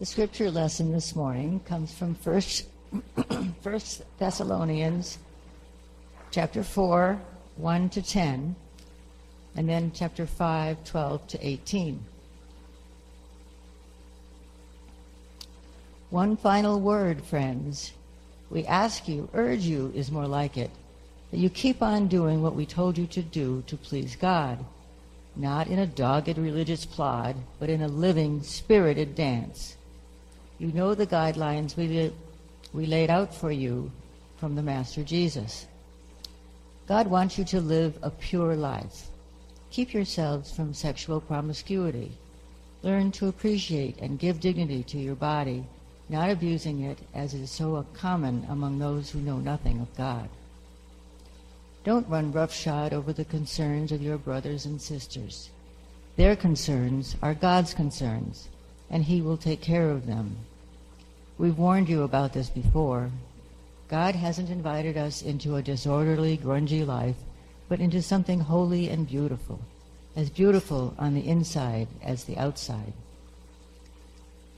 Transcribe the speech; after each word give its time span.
The 0.00 0.06
scripture 0.06 0.50
lesson 0.50 0.92
this 0.92 1.14
morning 1.14 1.60
comes 1.66 1.92
from 1.92 2.14
First, 2.14 2.64
First 3.60 4.00
Thessalonians 4.18 5.18
chapter 6.30 6.62
4, 6.62 7.20
1 7.56 7.88
to 7.90 8.00
10, 8.00 8.56
and 9.56 9.68
then 9.68 9.92
chapter 9.94 10.24
5, 10.24 10.84
12 10.84 11.26
to 11.26 11.46
18. 11.46 12.02
One 16.08 16.34
final 16.38 16.80
word, 16.80 17.22
friends. 17.22 17.92
We 18.48 18.64
ask 18.64 19.06
you, 19.06 19.28
urge 19.34 19.64
you 19.64 19.92
is 19.94 20.10
more 20.10 20.26
like 20.26 20.56
it, 20.56 20.70
that 21.30 21.40
you 21.40 21.50
keep 21.50 21.82
on 21.82 22.08
doing 22.08 22.40
what 22.40 22.56
we 22.56 22.64
told 22.64 22.96
you 22.96 23.06
to 23.08 23.20
do 23.20 23.64
to 23.66 23.76
please 23.76 24.16
God, 24.16 24.64
not 25.36 25.66
in 25.66 25.78
a 25.78 25.86
dogged 25.86 26.38
religious 26.38 26.86
plod, 26.86 27.36
but 27.58 27.68
in 27.68 27.82
a 27.82 27.88
living, 27.88 28.42
spirited 28.42 29.14
dance. 29.14 29.76
You 30.60 30.70
know 30.72 30.94
the 30.94 31.06
guidelines 31.06 31.74
we, 31.74 32.12
we 32.74 32.84
laid 32.84 33.08
out 33.08 33.34
for 33.34 33.50
you 33.50 33.90
from 34.36 34.56
the 34.56 34.62
Master 34.62 35.02
Jesus. 35.02 35.64
God 36.86 37.06
wants 37.06 37.38
you 37.38 37.46
to 37.46 37.62
live 37.62 37.98
a 38.02 38.10
pure 38.10 38.54
life. 38.54 39.06
Keep 39.70 39.94
yourselves 39.94 40.52
from 40.52 40.74
sexual 40.74 41.18
promiscuity. 41.18 42.12
Learn 42.82 43.10
to 43.12 43.28
appreciate 43.28 44.00
and 44.00 44.18
give 44.18 44.38
dignity 44.38 44.82
to 44.82 44.98
your 44.98 45.14
body, 45.14 45.64
not 46.10 46.28
abusing 46.28 46.82
it 46.82 46.98
as 47.14 47.32
is 47.32 47.50
so 47.50 47.86
common 47.94 48.46
among 48.50 48.78
those 48.78 49.10
who 49.10 49.20
know 49.20 49.38
nothing 49.38 49.80
of 49.80 49.96
God. 49.96 50.28
Don't 51.84 52.06
run 52.06 52.32
roughshod 52.32 52.92
over 52.92 53.14
the 53.14 53.24
concerns 53.24 53.92
of 53.92 54.02
your 54.02 54.18
brothers 54.18 54.66
and 54.66 54.78
sisters. 54.78 55.48
Their 56.16 56.36
concerns 56.36 57.16
are 57.22 57.32
God's 57.32 57.72
concerns, 57.72 58.48
and 58.90 59.04
He 59.04 59.22
will 59.22 59.38
take 59.38 59.62
care 59.62 59.88
of 59.88 60.06
them. 60.06 60.36
We've 61.40 61.56
warned 61.56 61.88
you 61.88 62.02
about 62.02 62.34
this 62.34 62.50
before. 62.50 63.10
God 63.88 64.14
hasn't 64.14 64.50
invited 64.50 64.98
us 64.98 65.22
into 65.22 65.56
a 65.56 65.62
disorderly, 65.62 66.36
grungy 66.36 66.86
life, 66.86 67.16
but 67.66 67.80
into 67.80 68.02
something 68.02 68.40
holy 68.40 68.90
and 68.90 69.08
beautiful, 69.08 69.58
as 70.14 70.28
beautiful 70.28 70.94
on 70.98 71.14
the 71.14 71.26
inside 71.26 71.88
as 72.02 72.24
the 72.24 72.36
outside. 72.36 72.92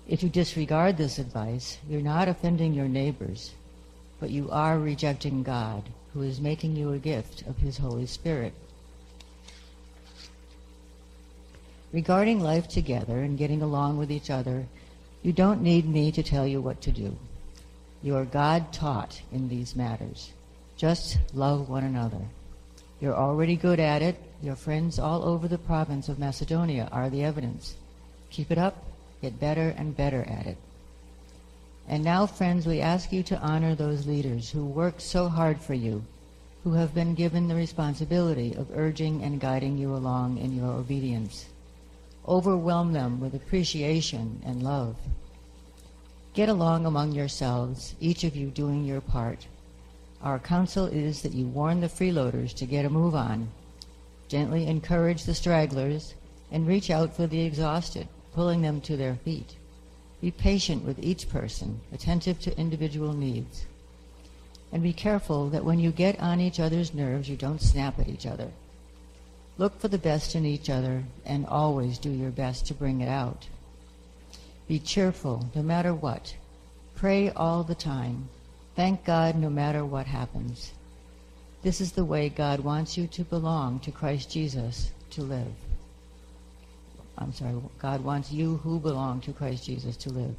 If 0.09 0.25
you 0.25 0.29
disregard 0.29 0.97
this 0.97 1.21
advice, 1.21 1.79
you're 1.89 2.01
not 2.01 2.27
offending 2.27 2.75
your 2.75 2.89
neighbors, 2.89 3.53
but 4.19 4.31
you 4.31 4.51
are 4.51 4.77
rejecting 4.77 5.45
God, 5.45 5.85
who 6.15 6.23
is 6.23 6.41
making 6.41 6.75
you 6.75 6.91
a 6.91 6.99
gift 6.99 7.43
of 7.43 7.59
His 7.59 7.79
Holy 7.79 8.07
Spirit. 8.07 8.55
Regarding 11.93 12.41
life 12.41 12.67
together 12.67 13.21
and 13.21 13.39
getting 13.39 13.63
along 13.63 13.99
with 13.99 14.11
each 14.11 14.31
other, 14.31 14.67
you 15.23 15.33
don't 15.33 15.63
need 15.63 15.89
me 15.89 16.11
to 16.13 16.23
tell 16.23 16.47
you 16.47 16.61
what 16.61 16.81
to 16.83 16.91
do. 16.91 17.17
You 18.03 18.17
are 18.17 18.25
God 18.25 18.73
taught 18.73 19.23
in 19.31 19.49
these 19.49 19.77
matters. 19.77 20.33
Just 20.77 21.19
love 21.33 21.69
one 21.69 21.85
another. 21.85 22.21
You're 23.01 23.15
already 23.15 23.57
good 23.57 23.79
at 23.79 24.03
it. 24.03 24.17
Your 24.43 24.57
friends 24.57 24.99
all 24.99 25.25
over 25.25 25.47
the 25.47 25.59
province 25.59 26.09
of 26.09 26.19
Macedonia 26.19 26.89
are 26.91 27.09
the 27.09 27.23
evidence. 27.23 27.77
Keep 28.31 28.51
it 28.51 28.59
up. 28.59 28.85
Get 29.21 29.39
better 29.39 29.73
and 29.77 29.97
better 29.97 30.25
at 30.25 30.47
it. 30.47 30.57
And 31.89 32.03
now, 32.03 32.27
friends, 32.27 32.67
we 32.67 32.81
ask 32.81 33.13
you 33.13 33.23
to 33.25 33.39
honor 33.39 33.75
those 33.75 34.07
leaders 34.07 34.51
who 34.51 34.65
work 34.65 35.01
so 35.01 35.29
hard 35.29 35.61
for 35.61 35.75
you, 35.75 36.05
who 36.65 36.73
have 36.73 36.95
been 36.95 37.15
given 37.15 37.47
the 37.47 37.55
responsibility 37.55 38.55
of 38.55 38.77
urging 38.77 39.23
and 39.23 39.41
guiding 39.41 39.79
you 39.79 39.95
along 39.95 40.39
in 40.39 40.57
your 40.57 40.73
obedience. 40.73 41.47
Overwhelm 42.27 42.93
them 42.93 43.21
with 43.21 43.35
appreciation 43.35 44.41
and 44.45 44.63
love. 44.63 44.97
Get 46.35 46.49
along 46.49 46.87
among 46.87 47.13
yourselves, 47.13 47.95
each 48.01 48.25
of 48.25 48.37
you 48.37 48.49
doing 48.49 48.85
your 48.85 49.01
part. 49.01 49.47
Our 50.23 50.39
counsel 50.39 50.87
is 50.87 51.23
that 51.23 51.33
you 51.33 51.47
warn 51.47 51.81
the 51.81 51.89
freeloaders 51.89 52.55
to 52.55 52.67
get 52.67 52.85
a 52.85 52.91
move 52.91 53.15
on, 53.15 53.51
gently 54.29 54.67
encourage 54.67 55.25
the 55.25 55.35
stragglers, 55.35 56.15
and 56.51 56.67
reach 56.67 56.91
out 56.91 57.17
for 57.17 57.27
the 57.27 57.41
exhausted, 57.41 58.07
pulling 58.33 58.63
them 58.63 58.81
to 58.83 58.97
their 58.97 59.17
feet. 59.17 59.57
Be 60.21 60.31
patient 60.31 60.85
with 60.85 61.03
each 61.03 61.29
person, 61.29 61.81
attentive 61.93 62.39
to 62.43 62.57
individual 62.57 63.13
needs. 63.13 63.67
And 64.71 64.83
be 64.83 64.93
careful 64.93 65.51
that 65.51 65.65
when 65.65 65.81
you 65.81 65.91
get 65.91 66.21
on 66.21 66.41
each 66.41 66.61
other's 66.61 66.95
nerves, 66.95 67.29
you 67.29 67.37
don't 67.37 67.61
snap 67.61 67.99
at 67.99 68.09
each 68.09 68.25
other. 68.25 68.53
Look 69.63 69.79
for 69.79 69.87
the 69.87 69.97
best 69.97 70.35
in 70.35 70.45
each 70.45 70.69
other 70.69 71.05
and 71.25 71.47
always 71.47 71.97
do 71.97 72.11
your 72.11 72.33
best 72.33 72.67
to 72.67 72.75
bring 72.75 73.01
it 73.01 73.09
out. 73.09 73.47
Be 74.67 74.81
cheerful 74.81 75.49
no 75.55 75.63
matter 75.63 75.95
what. 75.95 76.35
Pray 76.97 77.31
all 77.31 77.63
the 77.63 77.77
time. 77.77 78.29
Thank 78.75 79.05
God 79.05 79.37
no 79.37 79.49
matter 79.49 79.85
what 79.85 80.07
happens. 80.07 80.73
This 81.63 81.81
is 81.81 81.93
the 81.93 82.05
way 82.05 82.29
God 82.29 82.59
wants 82.59 82.99
you 82.99 83.07
to 83.07 83.23
belong 83.23 83.79
to 83.85 83.93
Christ 83.93 84.33
Jesus 84.33 84.91
to 85.11 85.23
live. 85.23 85.55
I'm 87.17 87.33
sorry, 87.33 87.55
God 87.79 88.03
wants 88.03 88.33
you 88.33 88.57
who 88.65 88.81
belong 88.81 89.21
to 89.21 89.33
Christ 89.33 89.65
Jesus 89.65 89.97
to 89.99 90.11
live. 90.11 90.35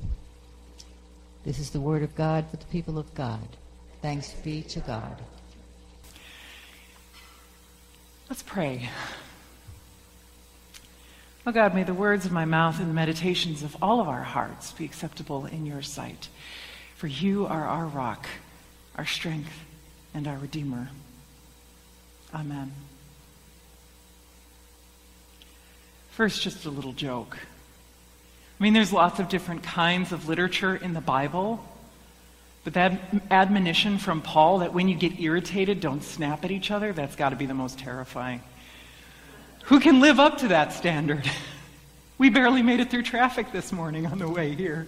This 1.46 1.60
is 1.60 1.70
the 1.70 1.80
word 1.80 2.04
of 2.04 2.14
God 2.14 2.46
for 2.52 2.58
the 2.58 2.66
people 2.66 3.00
of 3.00 3.16
God. 3.16 3.48
Thanks 4.02 4.34
be 4.44 4.64
to 4.64 4.82
God. 4.82 5.16
Let's 8.30 8.44
pray. 8.44 8.90
Oh 11.46 11.52
God, 11.52 11.76
may 11.76 11.84
the 11.84 11.94
words 11.94 12.26
of 12.26 12.32
my 12.32 12.46
mouth 12.46 12.80
and 12.80 12.90
the 12.90 12.94
meditations 12.94 13.64
of 13.64 13.76
all 13.82 14.00
of 14.00 14.08
our 14.08 14.24
hearts 14.24 14.72
be 14.72 14.86
acceptable 14.86 15.46
in 15.46 15.66
your 15.66 15.82
sight. 15.82 16.30
For 16.96 17.08
you 17.08 17.46
are 17.46 17.66
our 17.66 17.86
rock, 17.86 18.28
our 18.96 19.06
strength, 19.06 19.52
and 20.14 20.26
our 20.26 20.38
Redeemer. 20.38 20.90
Amen. 22.34 22.72
First, 26.12 26.42
just 26.42 26.66
a 26.66 26.70
little 26.70 26.94
joke. 26.94 27.40
I 28.60 28.64
mean, 28.64 28.74
there's 28.74 28.94
lots 28.94 29.20
of 29.20 29.28
different 29.28 29.64
kinds 29.64 30.14
of 30.14 30.30
literature 30.30 30.76
in 30.76 30.94
the 30.94 31.02
Bible, 31.02 31.64
but 32.64 32.74
that 32.74 33.00
admonition 33.30 33.98
from 33.98 34.22
Paul 34.22 34.60
that 34.60 34.74
when 34.74 34.88
you 34.88 34.96
get 34.96 35.20
irritated, 35.20 35.80
don't 35.80 36.04
snap 36.04 36.46
at 36.46 36.52
each 36.52 36.72
other, 36.72 36.94
that's 36.94 37.16
got 37.16 37.30
to 37.30 37.36
be 37.36 37.46
the 37.46 37.54
most 37.54 37.80
terrifying. 37.80 38.42
Who 39.66 39.80
can 39.80 40.00
live 40.00 40.20
up 40.20 40.40
to 40.40 40.50
that 40.50 40.74
standard? 40.74 41.30
We 42.20 42.30
barely 42.30 42.62
made 42.62 42.80
it 42.80 42.90
through 42.90 43.02
traffic 43.04 43.52
this 43.52 43.74
morning 43.74 44.06
on 44.06 44.20
the 44.20 44.30
way 44.30 44.54
here. 44.54 44.88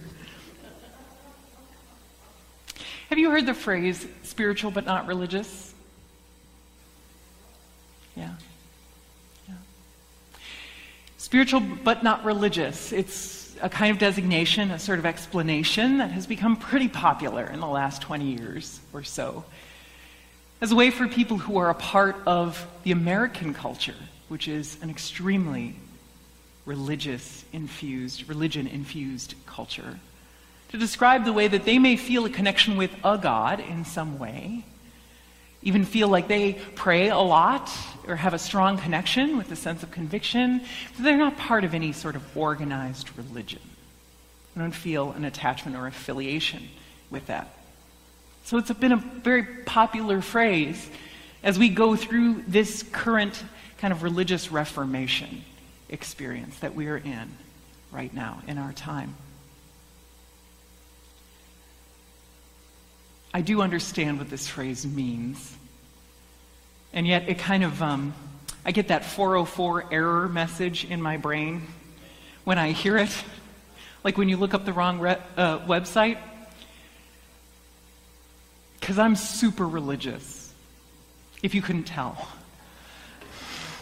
Have 3.10 3.18
you 3.18 3.30
heard 3.30 3.46
the 3.46 3.52
phrase 3.52 4.06
spiritual 4.22 4.70
but 4.70 4.86
not 4.86 5.06
religious? 5.06 5.74
Yeah. 8.16 8.30
yeah. 9.48 9.54
Spiritual 11.18 11.60
but 11.60 12.02
not 12.02 12.24
religious. 12.24 12.92
It's 12.92 13.45
a 13.60 13.68
kind 13.68 13.90
of 13.90 13.98
designation, 13.98 14.70
a 14.70 14.78
sort 14.78 14.98
of 14.98 15.06
explanation 15.06 15.98
that 15.98 16.10
has 16.10 16.26
become 16.26 16.56
pretty 16.56 16.88
popular 16.88 17.44
in 17.44 17.60
the 17.60 17.66
last 17.66 18.02
20 18.02 18.24
years 18.24 18.80
or 18.92 19.02
so 19.02 19.44
as 20.60 20.72
a 20.72 20.74
way 20.74 20.90
for 20.90 21.06
people 21.06 21.36
who 21.36 21.58
are 21.58 21.70
a 21.70 21.74
part 21.74 22.16
of 22.26 22.66
the 22.82 22.92
American 22.92 23.52
culture, 23.52 23.96
which 24.28 24.48
is 24.48 24.78
an 24.82 24.88
extremely 24.88 25.74
religious 26.64 27.44
infused, 27.52 28.28
religion 28.28 28.66
infused 28.66 29.34
culture, 29.44 29.98
to 30.70 30.78
describe 30.78 31.24
the 31.24 31.32
way 31.32 31.46
that 31.46 31.64
they 31.64 31.78
may 31.78 31.96
feel 31.96 32.24
a 32.24 32.30
connection 32.30 32.76
with 32.76 32.90
a 33.04 33.18
God 33.18 33.60
in 33.60 33.84
some 33.84 34.18
way, 34.18 34.64
even 35.66 35.84
feel 35.84 36.06
like 36.06 36.28
they 36.28 36.52
pray 36.76 37.08
a 37.08 37.18
lot 37.18 37.68
or 38.06 38.14
have 38.14 38.32
a 38.32 38.38
strong 38.38 38.78
connection 38.78 39.36
with 39.36 39.50
a 39.50 39.56
sense 39.56 39.82
of 39.82 39.90
conviction, 39.90 40.60
but 40.94 41.02
they're 41.02 41.16
not 41.16 41.36
part 41.36 41.64
of 41.64 41.74
any 41.74 41.90
sort 41.90 42.14
of 42.14 42.36
organized 42.36 43.10
religion. 43.18 43.60
They 44.54 44.60
don't 44.60 44.70
feel 44.70 45.10
an 45.10 45.24
attachment 45.24 45.76
or 45.76 45.88
affiliation 45.88 46.68
with 47.10 47.26
that. 47.26 47.52
So 48.44 48.58
it's 48.58 48.70
been 48.70 48.92
a 48.92 48.96
very 48.96 49.42
popular 49.42 50.22
phrase 50.22 50.88
as 51.42 51.58
we 51.58 51.68
go 51.68 51.96
through 51.96 52.44
this 52.46 52.84
current 52.84 53.42
kind 53.78 53.92
of 53.92 54.04
religious 54.04 54.52
reformation 54.52 55.42
experience 55.88 56.60
that 56.60 56.76
we 56.76 56.86
are 56.86 56.96
in 56.96 57.28
right 57.90 58.14
now 58.14 58.40
in 58.46 58.58
our 58.58 58.72
time. 58.72 59.16
I 63.36 63.42
do 63.42 63.60
understand 63.60 64.18
what 64.18 64.30
this 64.30 64.48
phrase 64.48 64.86
means. 64.86 65.54
And 66.94 67.06
yet, 67.06 67.28
it 67.28 67.38
kind 67.38 67.64
of, 67.64 67.82
um, 67.82 68.14
I 68.64 68.72
get 68.72 68.88
that 68.88 69.04
404 69.04 69.92
error 69.92 70.26
message 70.26 70.86
in 70.86 71.02
my 71.02 71.18
brain 71.18 71.60
when 72.44 72.56
I 72.56 72.72
hear 72.72 72.96
it. 72.96 73.10
Like 74.04 74.16
when 74.16 74.28
you 74.28 74.36
look 74.36 74.54
up 74.54 74.64
the 74.64 74.72
wrong 74.72 75.00
re- 75.00 75.18
uh, 75.36 75.58
website. 75.66 76.18
Because 78.80 78.98
I'm 78.98 79.16
super 79.16 79.66
religious, 79.66 80.54
if 81.42 81.56
you 81.56 81.60
couldn't 81.60 81.84
tell. 81.84 82.28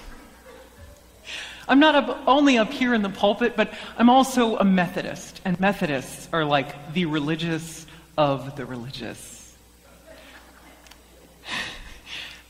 I'm 1.68 1.78
not 1.78 1.94
up, 1.94 2.22
only 2.26 2.56
up 2.56 2.72
here 2.72 2.94
in 2.94 3.02
the 3.02 3.10
pulpit, 3.10 3.54
but 3.54 3.72
I'm 3.98 4.08
also 4.08 4.56
a 4.56 4.64
Methodist. 4.64 5.42
And 5.44 5.60
Methodists 5.60 6.26
are 6.32 6.44
like 6.44 6.94
the 6.94 7.04
religious 7.04 7.86
of 8.16 8.56
the 8.56 8.64
religious. 8.64 9.43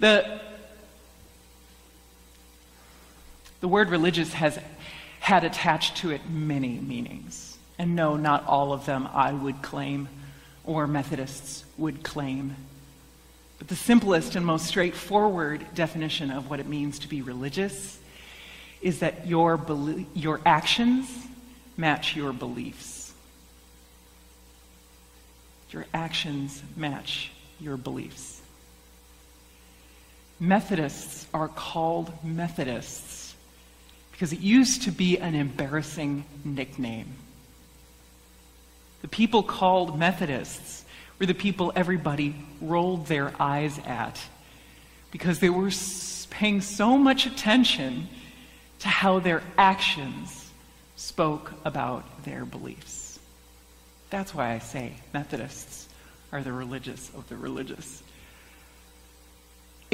The, 0.00 0.40
the 3.60 3.68
word 3.68 3.90
religious 3.90 4.32
has 4.34 4.58
had 5.20 5.44
attached 5.44 5.96
to 5.98 6.10
it 6.10 6.28
many 6.28 6.78
meanings. 6.78 7.56
And 7.78 7.96
no, 7.96 8.16
not 8.16 8.46
all 8.46 8.72
of 8.72 8.86
them 8.86 9.08
I 9.12 9.32
would 9.32 9.62
claim 9.62 10.08
or 10.64 10.86
Methodists 10.86 11.64
would 11.76 12.02
claim. 12.02 12.56
But 13.58 13.68
the 13.68 13.76
simplest 13.76 14.36
and 14.36 14.44
most 14.44 14.66
straightforward 14.66 15.66
definition 15.74 16.30
of 16.30 16.50
what 16.50 16.60
it 16.60 16.66
means 16.66 16.98
to 17.00 17.08
be 17.08 17.22
religious 17.22 17.98
is 18.82 19.00
that 19.00 19.26
your, 19.26 19.56
belie- 19.56 20.06
your 20.14 20.40
actions 20.44 21.08
match 21.76 22.14
your 22.14 22.32
beliefs. 22.32 23.12
Your 25.70 25.86
actions 25.94 26.62
match 26.76 27.32
your 27.58 27.76
beliefs. 27.76 28.40
Methodists 30.40 31.26
are 31.32 31.48
called 31.48 32.12
Methodists 32.24 33.34
because 34.12 34.32
it 34.32 34.40
used 34.40 34.82
to 34.82 34.90
be 34.90 35.18
an 35.18 35.34
embarrassing 35.34 36.24
nickname. 36.44 37.14
The 39.02 39.08
people 39.08 39.42
called 39.42 39.98
Methodists 39.98 40.84
were 41.18 41.26
the 41.26 41.34
people 41.34 41.72
everybody 41.74 42.34
rolled 42.60 43.06
their 43.06 43.32
eyes 43.40 43.78
at 43.86 44.20
because 45.10 45.40
they 45.40 45.50
were 45.50 45.70
paying 46.30 46.60
so 46.60 46.96
much 46.96 47.26
attention 47.26 48.08
to 48.80 48.88
how 48.88 49.18
their 49.18 49.42
actions 49.56 50.50
spoke 50.96 51.52
about 51.64 52.24
their 52.24 52.44
beliefs. 52.44 53.18
That's 54.10 54.34
why 54.34 54.52
I 54.52 54.58
say 54.60 54.94
Methodists 55.12 55.88
are 56.30 56.42
the 56.42 56.52
religious 56.52 57.10
of 57.16 57.28
the 57.28 57.36
religious. 57.36 58.03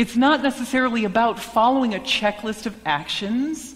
It's 0.00 0.16
not 0.16 0.42
necessarily 0.42 1.04
about 1.04 1.38
following 1.38 1.94
a 1.94 1.98
checklist 1.98 2.64
of 2.64 2.74
actions 2.86 3.74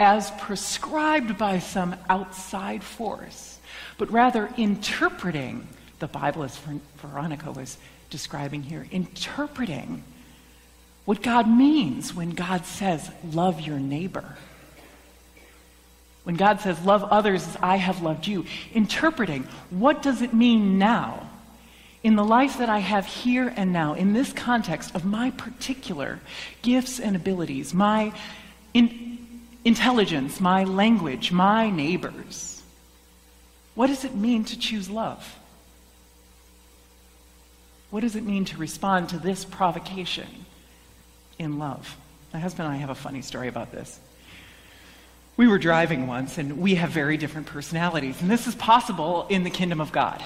as 0.00 0.30
prescribed 0.38 1.36
by 1.36 1.58
some 1.58 1.96
outside 2.08 2.82
force, 2.82 3.58
but 3.98 4.10
rather 4.10 4.48
interpreting 4.56 5.68
the 5.98 6.06
Bible, 6.06 6.44
as 6.44 6.58
Veronica 6.96 7.52
was 7.52 7.76
describing 8.08 8.62
here, 8.62 8.86
interpreting 8.90 10.02
what 11.04 11.22
God 11.22 11.46
means 11.46 12.14
when 12.14 12.30
God 12.30 12.64
says, 12.64 13.10
love 13.22 13.60
your 13.60 13.78
neighbor. 13.78 14.38
When 16.24 16.36
God 16.36 16.62
says, 16.62 16.82
love 16.86 17.04
others 17.04 17.46
as 17.46 17.56
I 17.60 17.76
have 17.76 18.00
loved 18.00 18.26
you, 18.26 18.46
interpreting 18.72 19.42
what 19.68 20.00
does 20.00 20.22
it 20.22 20.32
mean 20.32 20.78
now 20.78 21.28
in 22.02 22.16
the 22.16 22.24
life 22.24 22.58
that 22.58 22.68
I 22.68 22.78
have 22.78 23.06
here 23.06 23.52
and 23.56 23.72
now, 23.72 23.94
in 23.94 24.12
this 24.12 24.32
context 24.32 24.94
of 24.94 25.04
my 25.04 25.30
particular 25.32 26.20
gifts 26.62 27.00
and 27.00 27.16
abilities, 27.16 27.74
my 27.74 28.12
in, 28.74 29.18
intelligence, 29.64 30.40
my 30.40 30.64
language, 30.64 31.32
my 31.32 31.70
neighbors. 31.70 32.62
What 33.74 33.88
does 33.88 34.04
it 34.04 34.14
mean 34.14 34.44
to 34.44 34.58
choose 34.58 34.88
love? 34.88 35.38
What 37.90 38.00
does 38.00 38.16
it 38.16 38.24
mean 38.24 38.44
to 38.46 38.56
respond 38.56 39.08
to 39.10 39.18
this 39.18 39.44
provocation 39.44 40.28
in 41.38 41.58
love? 41.58 41.96
My 42.32 42.38
husband 42.38 42.66
and 42.66 42.74
I 42.74 42.78
have 42.78 42.90
a 42.90 42.94
funny 42.94 43.22
story 43.22 43.48
about 43.48 43.72
this. 43.72 43.98
We 45.36 45.48
were 45.48 45.58
driving 45.58 46.06
once, 46.06 46.38
and 46.38 46.58
we 46.58 46.76
have 46.76 46.90
very 46.90 47.16
different 47.16 47.46
personalities. 47.46 48.20
And 48.22 48.30
this 48.30 48.46
is 48.46 48.54
possible 48.54 49.26
in 49.28 49.44
the 49.44 49.50
kingdom 49.50 49.80
of 49.80 49.92
God. 49.92 50.22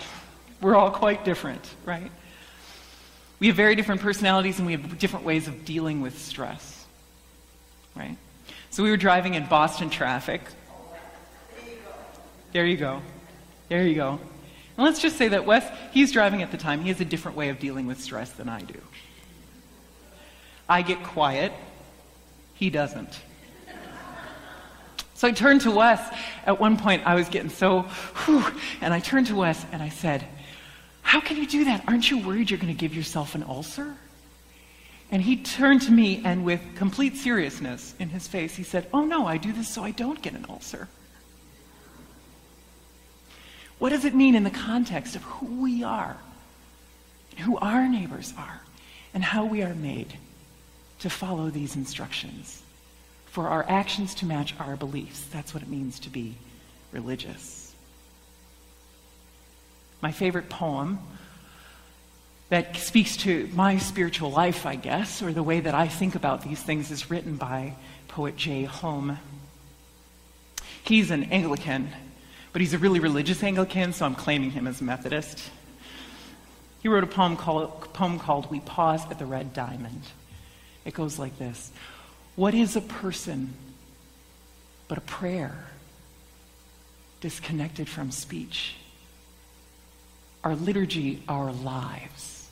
We're 0.61 0.77
all 0.77 0.91
quite 0.91 1.25
different, 1.25 1.63
right? 1.85 2.11
We 3.39 3.47
have 3.47 3.57
very 3.57 3.75
different 3.75 4.03
personalities, 4.03 4.59
and 4.59 4.67
we 4.67 4.73
have 4.73 4.99
different 4.99 5.25
ways 5.25 5.49
of 5.49 5.65
dealing 5.65 6.03
with 6.03 6.19
stress, 6.19 6.85
right? 7.97 8.17
So 8.71 8.83
we 8.83 8.91
were 8.91 8.99
driving 8.99 9.35
in 9.35 9.47
Boston 9.47 9.89
traffic. 9.89 10.43
There 12.53 12.67
you 12.67 12.77
go. 12.77 13.01
There 13.69 13.87
you 13.87 13.95
go. 13.95 14.21
And 14.77 14.85
let's 14.85 15.01
just 15.01 15.17
say 15.17 15.29
that 15.29 15.47
Wes, 15.47 15.65
he's 15.93 16.13
driving 16.13 16.43
at 16.43 16.51
the 16.51 16.57
time. 16.57 16.83
He 16.83 16.89
has 16.89 17.01
a 17.01 17.05
different 17.05 17.37
way 17.37 17.49
of 17.49 17.59
dealing 17.59 17.87
with 17.87 18.01
stress 18.01 18.31
than 18.31 18.49
I 18.49 18.61
do. 18.63 18.81
I 20.69 20.83
get 20.83 21.03
quiet. 21.03 21.53
He 22.55 22.71
doesn't. 22.71 23.19
So 25.15 25.29
I 25.29 25.33
turned 25.33 25.61
to 25.63 25.71
Wes. 25.71 26.01
At 26.47 26.59
one 26.61 26.77
point, 26.77 27.03
I 27.07 27.15
was 27.15 27.29
getting 27.29 27.51
so, 27.51 27.83
whew, 28.25 28.45
and 28.81 28.95
I 28.95 29.01
turned 29.01 29.27
to 29.27 29.35
Wes 29.35 29.65
and 29.71 29.83
I 29.83 29.91
said, 29.91 30.27
How 31.11 31.21
can 31.21 31.37
you 31.37 31.47
do 31.47 31.65
that? 31.65 31.83
Aren't 31.89 32.09
you 32.09 32.19
worried 32.19 32.51
you're 32.51 32.61
going 32.61 32.73
to 32.73 32.79
give 32.79 32.95
yourself 32.95 33.35
an 33.35 33.43
ulcer? 33.43 33.97
And 35.11 35.21
he 35.21 35.37
turned 35.37 35.83
to 35.83 35.91
me 35.91 36.23
and, 36.25 36.45
with 36.45 36.61
complete 36.77 37.17
seriousness 37.17 37.97
in 37.99 38.11
his 38.11 38.29
face, 38.29 38.55
he 38.55 38.63
said, 38.63 38.87
Oh 38.95 39.05
no, 39.05 39.27
I 39.27 39.37
do 39.37 39.53
this 39.53 39.69
so 39.69 39.83
I 39.83 39.91
don't 39.91 40.23
get 40.23 40.35
an 40.35 40.47
ulcer. 40.49 40.87
What 43.81 43.91
does 43.91 44.05
it 44.05 44.15
mean 44.15 44.37
in 44.37 44.45
the 44.45 44.51
context 44.51 45.17
of 45.17 45.23
who 45.23 45.63
we 45.63 45.83
are, 45.83 46.17
who 47.39 47.59
our 47.59 47.89
neighbors 47.89 48.33
are, 48.39 48.61
and 49.13 49.25
how 49.25 49.45
we 49.47 49.63
are 49.65 49.75
made 49.75 50.15
to 51.01 51.11
follow 51.11 51.51
these 51.51 51.75
instructions? 51.75 52.63
for 53.31 53.47
our 53.47 53.65
actions 53.69 54.13
to 54.17 54.27
match 54.27 54.55
our 54.59 54.75
beliefs. 54.77 55.25
That's 55.33 55.55
what 55.55 55.63
it 55.63 55.69
means 55.69 56.01
to 56.01 56.11
be 56.11 56.35
religious. 56.91 57.60
My 60.01 60.13
favorite 60.13 60.49
poem 60.49 60.99
that 62.49 62.77
speaks 62.77 63.17
to 63.19 63.49
my 63.55 63.79
spiritual 63.79 64.31
life, 64.31 64.67
I 64.67 64.75
guess, 64.75 65.23
or 65.23 65.33
the 65.33 65.43
way 65.43 65.61
that 65.61 65.75
I 65.75 65.89
think 65.89 66.15
about 66.15 66.43
these 66.43 66.61
things, 66.61 66.91
is 66.91 67.11
written 67.11 67.37
by 67.37 67.75
poet 68.09 68.37
Jay 68.37 68.67
Hulme. 68.67 69.19
He's 70.83 71.11
an 71.11 71.25
Anglican, 71.25 71.91
but 72.53 72.61
he's 72.61 72.75
a 72.75 72.79
really 72.79 72.99
religious 72.99 73.43
Anglican, 73.43 73.93
so 73.93 74.05
I'm 74.05 74.17
claiming 74.17 74.51
him 74.51 74.67
as 74.67 74.81
a 74.81 74.85
Methodist. 74.85 75.51
He 76.83 76.89
wrote 76.89 77.05
a 77.05 77.07
poem 77.07 77.37
called, 77.37 77.93
poem 77.93 78.19
called 78.19 78.51
We 78.51 78.61
Pause 78.61 79.11
at 79.11 79.19
the 79.19 79.27
Red 79.27 79.53
Diamond. 79.53 80.03
It 80.85 80.95
goes 80.95 81.19
like 81.19 81.39
this 81.39 81.71
what 82.37 82.55
is 82.55 82.75
a 82.75 82.81
person 82.81 83.55
but 84.89 84.99
a 84.99 85.03
prayer 85.03 85.67
disconnected 87.21 87.89
from 87.89 88.11
speech? 88.11 88.75
Our 90.43 90.55
liturgy, 90.55 91.23
our 91.29 91.53
lives 91.53 92.49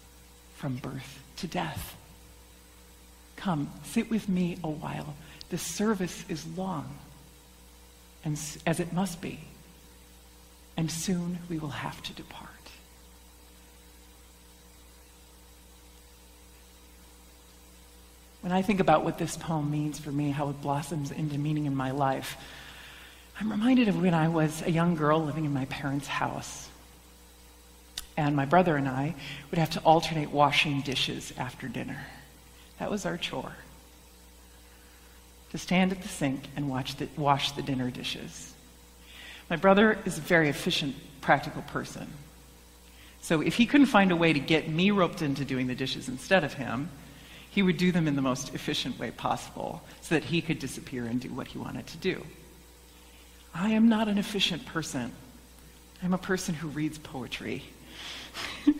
from 0.56 0.76
birth 0.76 1.22
to 1.38 1.46
death. 1.46 1.96
Come, 3.36 3.70
sit 3.84 4.10
with 4.10 4.28
me 4.28 4.58
a 4.64 4.68
while. 4.68 5.14
The 5.50 5.58
service 5.58 6.24
is 6.28 6.44
long, 6.56 6.98
and 8.24 8.38
as 8.66 8.80
it 8.80 8.92
must 8.92 9.20
be, 9.20 9.40
and 10.76 10.90
soon 10.90 11.38
we 11.48 11.58
will 11.58 11.68
have 11.70 12.02
to 12.02 12.12
depart. 12.12 12.48
When 18.40 18.52
I 18.52 18.62
think 18.62 18.80
about 18.80 19.04
what 19.04 19.18
this 19.18 19.36
poem 19.36 19.70
means 19.70 19.98
for 19.98 20.12
me, 20.12 20.30
how 20.30 20.50
it 20.50 20.60
blossoms 20.60 21.10
into 21.10 21.38
meaning 21.38 21.66
in 21.66 21.74
my 21.74 21.90
life, 21.90 22.36
I'm 23.40 23.50
reminded 23.50 23.88
of 23.88 24.00
when 24.00 24.14
I 24.14 24.28
was 24.28 24.62
a 24.62 24.70
young 24.70 24.94
girl 24.94 25.24
living 25.24 25.44
in 25.44 25.52
my 25.52 25.64
parents' 25.66 26.06
house. 26.06 26.67
And 28.18 28.34
my 28.34 28.46
brother 28.46 28.76
and 28.76 28.88
I 28.88 29.14
would 29.48 29.58
have 29.58 29.70
to 29.70 29.80
alternate 29.80 30.32
washing 30.32 30.80
dishes 30.80 31.32
after 31.38 31.68
dinner. 31.68 32.04
That 32.80 32.90
was 32.90 33.06
our 33.06 33.16
chore. 33.16 33.54
To 35.52 35.58
stand 35.58 35.92
at 35.92 36.02
the 36.02 36.08
sink 36.08 36.42
and 36.56 36.68
watch 36.68 36.96
the, 36.96 37.08
wash 37.16 37.52
the 37.52 37.62
dinner 37.62 37.92
dishes. 37.92 38.52
My 39.48 39.54
brother 39.54 39.96
is 40.04 40.18
a 40.18 40.20
very 40.20 40.48
efficient, 40.48 40.96
practical 41.20 41.62
person. 41.62 42.08
So 43.20 43.40
if 43.40 43.54
he 43.54 43.66
couldn't 43.66 43.86
find 43.86 44.10
a 44.10 44.16
way 44.16 44.32
to 44.32 44.40
get 44.40 44.68
me 44.68 44.90
roped 44.90 45.22
into 45.22 45.44
doing 45.44 45.68
the 45.68 45.76
dishes 45.76 46.08
instead 46.08 46.42
of 46.42 46.54
him, 46.54 46.90
he 47.48 47.62
would 47.62 47.76
do 47.76 47.92
them 47.92 48.08
in 48.08 48.16
the 48.16 48.22
most 48.22 48.52
efficient 48.52 48.98
way 48.98 49.12
possible 49.12 49.80
so 50.00 50.16
that 50.16 50.24
he 50.24 50.42
could 50.42 50.58
disappear 50.58 51.04
and 51.04 51.20
do 51.20 51.28
what 51.28 51.46
he 51.46 51.58
wanted 51.58 51.86
to 51.86 51.96
do. 51.98 52.26
I 53.54 53.70
am 53.70 53.88
not 53.88 54.08
an 54.08 54.18
efficient 54.18 54.66
person. 54.66 55.12
I'm 56.02 56.14
a 56.14 56.18
person 56.18 56.56
who 56.56 56.66
reads 56.66 56.98
poetry. 56.98 57.62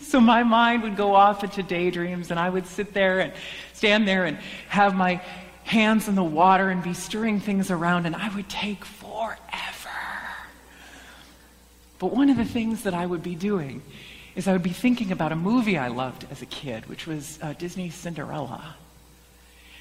So 0.01 0.21
my 0.21 0.43
mind 0.43 0.83
would 0.83 0.97
go 0.97 1.15
off 1.15 1.45
into 1.45 1.63
daydreams, 1.63 2.31
and 2.31 2.39
I 2.39 2.49
would 2.51 2.67
sit 2.67 2.95
there 2.95 3.21
and 3.21 3.33
stand 3.73 4.07
there 4.07 4.25
and 4.25 4.39
have 4.69 4.95
my 4.95 5.23
hands 5.65 6.09
in 6.09 6.15
the 6.15 6.25
water 6.25 6.71
and 6.71 6.83
be 6.83 6.95
stirring 6.95 7.41
things 7.41 7.71
around, 7.71 8.07
and 8.07 8.17
I 8.17 8.35
would 8.35 8.49
take 8.49 8.85
forever. 8.85 9.39
But 11.99 12.15
one 12.15 12.31
of 12.31 12.37
the 12.37 12.45
things 12.45 12.85
that 12.85 12.95
I 12.95 13.05
would 13.05 13.23
be 13.23 13.35
doing 13.35 13.83
is 14.37 14.47
I 14.47 14.53
would 14.53 14.63
be 14.63 14.71
thinking 14.71 15.11
about 15.11 15.33
a 15.33 15.37
movie 15.37 15.77
I 15.77 15.89
loved 15.89 16.27
as 16.31 16.43
a 16.43 16.47
kid, 16.47 16.87
which 16.87 17.07
was 17.07 17.39
uh, 17.43 17.55
Disney's 17.55 17.95
Cinderella. 17.95 18.77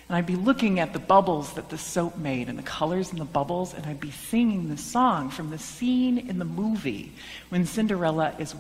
And 0.10 0.16
I'd 0.16 0.26
be 0.26 0.36
looking 0.36 0.80
at 0.80 0.94
the 0.94 1.00
bubbles 1.00 1.54
that 1.54 1.70
the 1.70 1.78
soap 1.78 2.18
made 2.18 2.50
and 2.50 2.58
the 2.58 2.64
colors 2.64 3.12
in 3.12 3.20
the 3.20 3.26
bubbles, 3.26 3.74
and 3.74 3.86
I'd 3.86 4.00
be 4.00 4.12
singing 4.12 4.70
the 4.70 4.78
song 4.78 5.30
from 5.30 5.52
the 5.52 5.60
scene 5.60 6.18
in 6.18 6.40
the 6.40 6.46
movie 6.46 7.12
when 7.50 7.66
Cinderella 7.66 8.34
is 8.40 8.56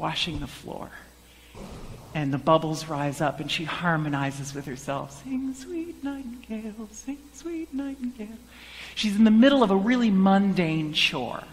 washing 0.00 0.40
the 0.40 0.46
floor. 0.46 0.90
And 2.14 2.32
the 2.32 2.38
bubbles 2.38 2.88
rise 2.88 3.20
up, 3.20 3.38
and 3.38 3.50
she 3.50 3.64
harmonizes 3.64 4.54
with 4.54 4.66
herself. 4.66 5.22
Sing, 5.22 5.54
sweet 5.54 6.02
nightingale, 6.02 6.88
sing, 6.90 7.18
sweet 7.32 7.72
nightingale. 7.72 8.38
She's 8.96 9.14
in 9.14 9.24
the 9.24 9.30
middle 9.30 9.62
of 9.62 9.70
a 9.70 9.76
really 9.76 10.10
mundane 10.10 10.92
chore 10.92 11.44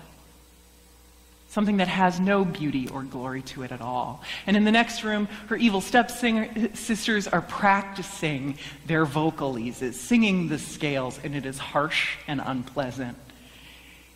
something 1.57 1.77
that 1.77 1.87
has 1.87 2.19
no 2.19 2.45
beauty 2.45 2.87
or 2.89 3.01
glory 3.01 3.41
to 3.41 3.63
it 3.63 3.71
at 3.71 3.81
all. 3.81 4.21
And 4.45 4.55
in 4.55 4.63
the 4.63 4.71
next 4.71 5.03
room, 5.03 5.27
her 5.47 5.55
evil 5.55 5.81
step 5.81 6.11
sisters 6.11 7.27
are 7.27 7.41
practicing 7.41 8.59
their 8.85 9.07
vocalises, 9.07 9.93
singing 9.93 10.49
the 10.49 10.59
scales, 10.59 11.19
and 11.23 11.35
it 11.35 11.47
is 11.47 11.57
harsh 11.57 12.17
and 12.27 12.41
unpleasant. 12.45 13.17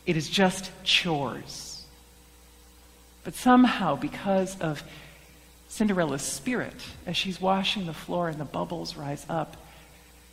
It 0.05 0.17
is 0.17 0.29
just 0.29 0.71
chores. 0.83 1.70
But 3.23 3.35
somehow, 3.35 3.95
because 3.95 4.59
of 4.59 4.83
Cinderella's 5.67 6.21
spirit, 6.21 6.75
as 7.05 7.15
she's 7.15 7.39
washing 7.39 7.85
the 7.85 7.93
floor 7.93 8.29
and 8.29 8.39
the 8.39 8.45
bubbles 8.45 8.95
rise 8.95 9.25
up, 9.29 9.57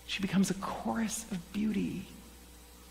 she 0.06 0.22
becomes 0.22 0.50
a 0.50 0.54
chorus 0.54 1.26
of 1.30 1.52
beauty 1.52 2.06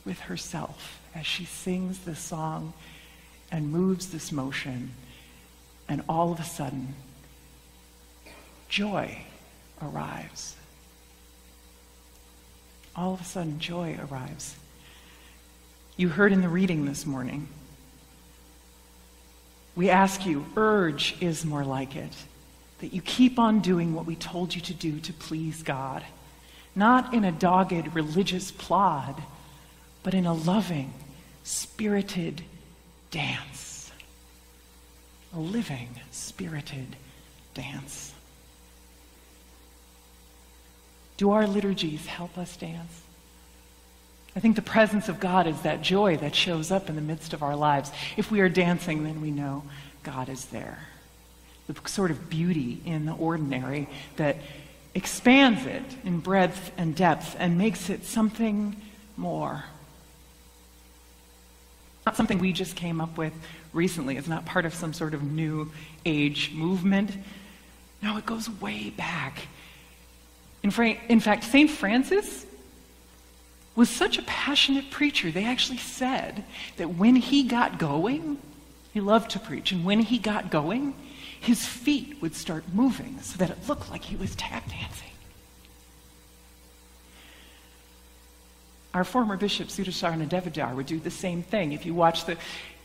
with 0.06 0.20
herself 0.22 1.02
as 1.16 1.26
she 1.26 1.46
sings 1.46 2.00
this 2.00 2.20
song 2.20 2.74
and 3.52 3.72
moves 3.72 4.12
this 4.12 4.32
motion, 4.32 4.92
and 5.90 6.04
all 6.08 6.32
of 6.32 6.40
a 6.40 6.44
sudden, 6.44 6.94
joy 8.70 9.18
arrives. 9.82 10.56
All 12.96 13.14
of 13.14 13.22
a 13.22 13.26
sudden, 13.26 13.60
joy 13.60 13.98
arrives. 14.10 14.56
You 15.96 16.10
heard 16.10 16.32
in 16.32 16.42
the 16.42 16.50
reading 16.50 16.86
this 16.86 17.06
morning. 17.06 17.48
We 19.78 19.92
ask 19.92 20.26
you, 20.26 20.44
urge 20.58 21.16
is 21.22 21.46
more 21.46 21.64
like 21.64 21.96
it, 21.96 22.12
that 22.80 22.94
you 22.94 23.02
keep 23.04 23.38
on 23.38 23.60
doing 23.60 23.94
what 23.94 24.08
we 24.08 24.16
told 24.16 24.56
you 24.56 24.62
to 24.62 24.74
do 24.74 25.00
to 25.02 25.14
please 25.14 25.62
God, 25.62 26.04
not 26.76 27.14
in 27.14 27.24
a 27.24 27.32
dogged 27.32 27.94
religious 27.94 28.52
plod, 28.52 29.22
but 30.02 30.16
in 30.16 30.26
a 30.26 30.34
loving, 30.34 30.96
spirited, 31.44 32.42
dance. 33.12 33.92
A 35.36 35.40
living, 35.40 35.90
spirited 36.10 36.96
dance. 37.54 38.16
Do 41.18 41.30
our 41.32 41.46
liturgies 41.46 42.08
help 42.08 42.36
us 42.40 42.58
dance? 42.58 43.04
I 44.36 44.40
think 44.40 44.56
the 44.56 44.62
presence 44.62 45.10
of 45.10 45.20
God 45.20 45.48
is 45.48 45.62
that 45.62 45.82
joy 45.82 46.18
that 46.18 46.36
shows 46.36 46.72
up 46.72 46.90
in 46.90 46.96
the 46.96 47.02
midst 47.02 47.34
of 47.34 47.42
our 47.42 47.56
lives. 47.56 47.92
If 48.18 48.30
we 48.30 48.42
are 48.42 48.50
dancing, 48.50 49.04
then 49.04 49.22
we 49.22 49.32
know 49.32 49.64
God 50.04 50.30
is 50.30 50.46
there. 50.46 50.80
The 51.68 51.76
sort 51.90 52.12
of 52.12 52.30
beauty 52.30 52.82
in 52.86 53.06
the 53.06 53.14
ordinary 53.14 53.90
that 54.18 54.38
expands 54.94 55.66
it 55.66 55.84
in 56.04 56.20
breadth 56.20 56.72
and 56.78 56.96
depth 56.96 57.36
and 57.40 57.58
makes 57.58 57.90
it 57.90 58.06
something 58.06 58.76
more 59.16 59.64
not 62.08 62.16
something 62.16 62.40
we 62.40 62.54
just 62.54 62.78
came 62.78 63.02
up 63.02 63.18
with 63.18 63.34
recently. 63.74 64.16
It's 64.16 64.30
not 64.30 64.46
part 64.46 64.64
of 64.64 64.74
some 64.74 64.94
sort 64.94 65.14
of 65.14 65.24
new 65.24 65.70
age 66.06 66.54
movement. 66.54 67.12
No, 68.02 68.16
it 68.16 68.26
goes 68.26 68.50
way 68.50 68.92
back. 68.92 69.48
In, 70.64 70.72
fact, 70.72 71.44
St. 71.44 71.70
Francis 71.70 72.46
was 73.78 73.90
such 73.90 74.18
a 74.18 74.24
passionate 74.24 74.90
preacher, 74.90 75.30
they 75.30 75.46
actually 75.46 75.78
said 75.78 76.44
that 76.78 76.96
when 76.96 77.16
he 77.16 77.44
got 77.44 77.78
going, 77.78 78.40
he 78.92 79.00
loved 79.00 79.30
to 79.32 79.40
preach, 79.40 79.72
and 79.72 79.86
when 79.86 80.00
he 80.00 80.18
got 80.18 80.50
going, 80.50 80.96
his 81.40 81.64
feet 81.64 82.20
would 82.20 82.34
start 82.34 82.64
moving 82.74 83.20
so 83.22 83.38
that 83.38 83.52
it 83.52 83.70
looked 83.70 83.92
like 83.92 84.04
he 84.04 84.16
was 84.16 84.36
tap 84.36 84.68
dancing. 84.68 85.12
Our 88.96 89.04
former 89.04 89.38
bishop, 89.38 89.68
Sudarshana 89.68 90.28
Devadhar, 90.28 90.76
would 90.76 90.88
do 90.88 91.00
the 91.00 91.12
same 91.12 91.44
thing. 91.44 91.72
If 91.72 91.86
you 91.86 91.94
watch 91.94 92.26
the 92.26 92.36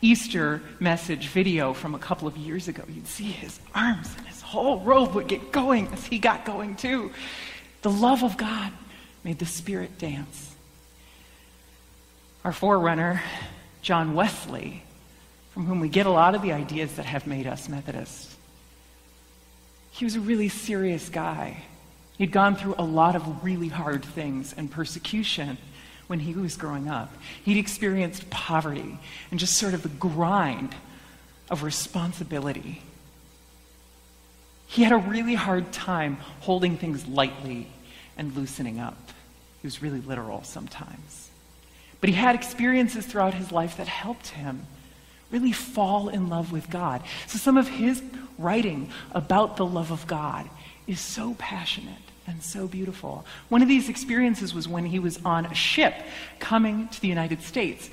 Easter 0.03 0.61
message 0.79 1.29
video 1.29 1.73
from 1.73 1.95
a 1.95 1.99
couple 1.99 2.27
of 2.27 2.37
years 2.37 2.67
ago, 2.67 2.83
you'd 2.87 3.07
see 3.07 3.23
his 3.23 3.59
arms 3.73 4.13
and 4.15 4.27
his 4.27 4.41
whole 4.41 4.79
robe 4.81 5.15
would 5.15 5.27
get 5.27 5.51
going 5.51 5.87
as 5.87 6.05
he 6.05 6.19
got 6.19 6.45
going 6.45 6.75
too. 6.75 7.11
The 7.81 7.89
love 7.89 8.23
of 8.23 8.37
God 8.37 8.71
made 9.23 9.39
the 9.39 9.47
Spirit 9.47 9.97
dance. 9.97 10.52
Our 12.43 12.51
forerunner, 12.51 13.21
John 13.81 14.15
Wesley, 14.15 14.83
from 15.51 15.65
whom 15.65 15.79
we 15.79 15.87
get 15.87 16.05
a 16.05 16.11
lot 16.11 16.35
of 16.35 16.41
the 16.41 16.51
ideas 16.51 16.93
that 16.95 17.05
have 17.05 17.25
made 17.25 17.47
us 17.47 17.69
Methodists, 17.69 18.35
he 19.91 20.03
was 20.03 20.15
a 20.15 20.19
really 20.19 20.49
serious 20.49 21.07
guy. 21.09 21.63
He'd 22.17 22.31
gone 22.31 22.55
through 22.55 22.75
a 22.77 22.83
lot 22.83 23.15
of 23.15 23.43
really 23.43 23.69
hard 23.69 24.03
things 24.03 24.53
and 24.57 24.69
persecution 24.69 25.57
when 26.07 26.19
he 26.19 26.33
was 26.33 26.57
growing 26.57 26.89
up. 26.89 27.13
He'd 27.45 27.57
experienced 27.57 28.29
poverty 28.29 28.99
and 29.31 29.39
just 29.39 29.57
sort 29.57 29.73
of 29.73 29.83
the 29.83 29.89
grind 29.89 30.75
of 31.49 31.63
responsibility. 31.63 32.81
He 34.67 34.83
had 34.83 34.91
a 34.91 34.97
really 34.97 35.35
hard 35.35 35.71
time 35.71 36.17
holding 36.41 36.77
things 36.77 37.07
lightly 37.07 37.67
and 38.17 38.35
loosening 38.35 38.79
up. 38.79 38.97
He 39.61 39.67
was 39.67 39.81
really 39.81 40.01
literal 40.01 40.43
sometimes. 40.43 41.29
But 42.03 42.09
he 42.09 42.15
had 42.17 42.35
experiences 42.35 43.05
throughout 43.05 43.33
his 43.33 43.53
life 43.53 43.77
that 43.77 43.87
helped 43.87 44.27
him 44.27 44.67
really 45.31 45.53
fall 45.53 46.09
in 46.09 46.27
love 46.27 46.51
with 46.51 46.69
God. 46.69 47.01
So 47.27 47.37
some 47.37 47.55
of 47.55 47.69
his 47.69 48.03
writing 48.37 48.89
about 49.13 49.55
the 49.55 49.65
love 49.65 49.89
of 49.89 50.05
God 50.05 50.49
is 50.85 50.99
so 50.99 51.33
passionate 51.39 52.01
and 52.27 52.43
so 52.43 52.67
beautiful. 52.67 53.25
One 53.47 53.61
of 53.61 53.69
these 53.69 53.87
experiences 53.87 54.53
was 54.53 54.67
when 54.67 54.83
he 54.83 54.99
was 54.99 55.17
on 55.23 55.45
a 55.45 55.53
ship 55.53 55.93
coming 56.39 56.89
to 56.89 56.99
the 56.99 57.07
United 57.07 57.41
States 57.41 57.89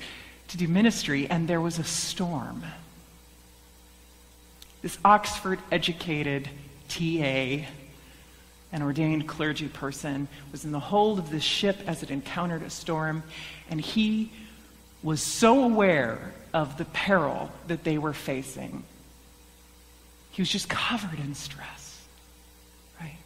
to 0.49 0.57
do 0.57 0.67
ministry, 0.67 1.29
and 1.29 1.47
there 1.47 1.61
was 1.61 1.79
a 1.79 1.85
storm. 1.85 2.65
This 4.81 4.97
Oxford 5.05 5.59
educated 5.71 6.49
TA, 6.89 7.65
an 8.71 8.81
ordained 8.81 9.27
clergy 9.27 9.67
person, 9.67 10.27
was 10.51 10.63
in 10.63 10.71
the 10.71 10.79
hold 10.79 11.19
of 11.19 11.29
this 11.29 11.43
ship 11.43 11.77
as 11.87 12.03
it 12.03 12.11
encountered 12.11 12.63
a 12.63 12.69
storm, 12.69 13.23
and 13.69 13.81
he 13.81 14.31
was 15.03 15.21
so 15.21 15.63
aware 15.63 16.33
of 16.53 16.77
the 16.77 16.85
peril 16.85 17.51
that 17.67 17.83
they 17.83 17.97
were 17.97 18.13
facing. 18.13 18.83
He 20.31 20.41
was 20.41 20.49
just 20.49 20.69
covered 20.69 21.19
in 21.19 21.35
stress 21.35 21.81
right? 22.99 23.17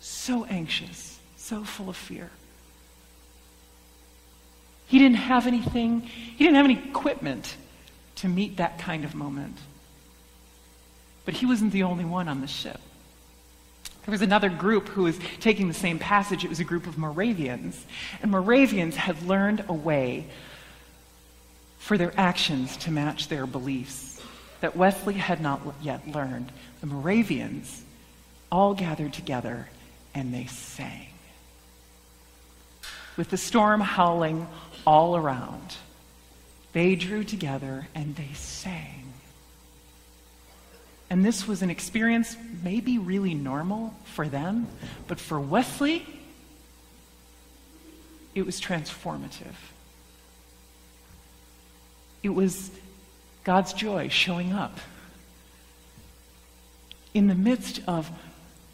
so 0.00 0.44
anxious, 0.44 1.18
so 1.36 1.64
full 1.64 1.88
of 1.88 1.96
fear. 1.96 2.30
He 4.86 4.98
didn't 4.98 5.16
have 5.16 5.46
anything, 5.46 6.00
he 6.00 6.44
didn't 6.44 6.56
have 6.56 6.66
any 6.66 6.74
equipment 6.74 7.56
to 8.16 8.28
meet 8.28 8.58
that 8.58 8.78
kind 8.78 9.04
of 9.04 9.14
moment. 9.14 9.56
But 11.24 11.34
he 11.34 11.46
wasn't 11.46 11.72
the 11.72 11.84
only 11.84 12.04
one 12.04 12.28
on 12.28 12.40
the 12.40 12.46
ship. 12.46 12.80
There 14.04 14.12
was 14.12 14.22
another 14.22 14.48
group 14.48 14.88
who 14.88 15.04
was 15.04 15.18
taking 15.40 15.68
the 15.68 15.74
same 15.74 15.98
passage. 15.98 16.44
It 16.44 16.48
was 16.48 16.60
a 16.60 16.64
group 16.64 16.86
of 16.86 16.98
Moravians. 16.98 17.84
And 18.20 18.30
Moravians 18.30 18.96
had 18.96 19.22
learned 19.22 19.64
a 19.68 19.72
way 19.72 20.26
for 21.78 21.96
their 21.96 22.12
actions 22.16 22.76
to 22.78 22.90
match 22.90 23.28
their 23.28 23.46
beliefs 23.46 24.20
that 24.60 24.76
Wesley 24.76 25.14
had 25.14 25.40
not 25.40 25.60
yet 25.82 26.06
learned. 26.06 26.52
The 26.80 26.86
Moravians 26.86 27.82
all 28.50 28.74
gathered 28.74 29.12
together 29.12 29.68
and 30.14 30.32
they 30.32 30.46
sang. 30.46 31.08
With 33.16 33.30
the 33.30 33.36
storm 33.36 33.80
howling 33.80 34.46
all 34.86 35.16
around, 35.16 35.76
they 36.72 36.94
drew 36.94 37.24
together 37.24 37.88
and 37.94 38.16
they 38.16 38.30
sang. 38.34 39.01
And 41.12 41.22
this 41.22 41.46
was 41.46 41.60
an 41.60 41.68
experience 41.68 42.38
maybe 42.64 42.96
really 42.96 43.34
normal 43.34 43.92
for 44.04 44.26
them, 44.26 44.66
but 45.08 45.20
for 45.20 45.38
Wesley, 45.38 46.06
it 48.34 48.46
was 48.46 48.58
transformative. 48.58 49.52
It 52.22 52.30
was 52.30 52.70
God's 53.44 53.74
joy 53.74 54.08
showing 54.08 54.54
up 54.54 54.80
in 57.12 57.26
the 57.26 57.34
midst 57.34 57.82
of 57.86 58.10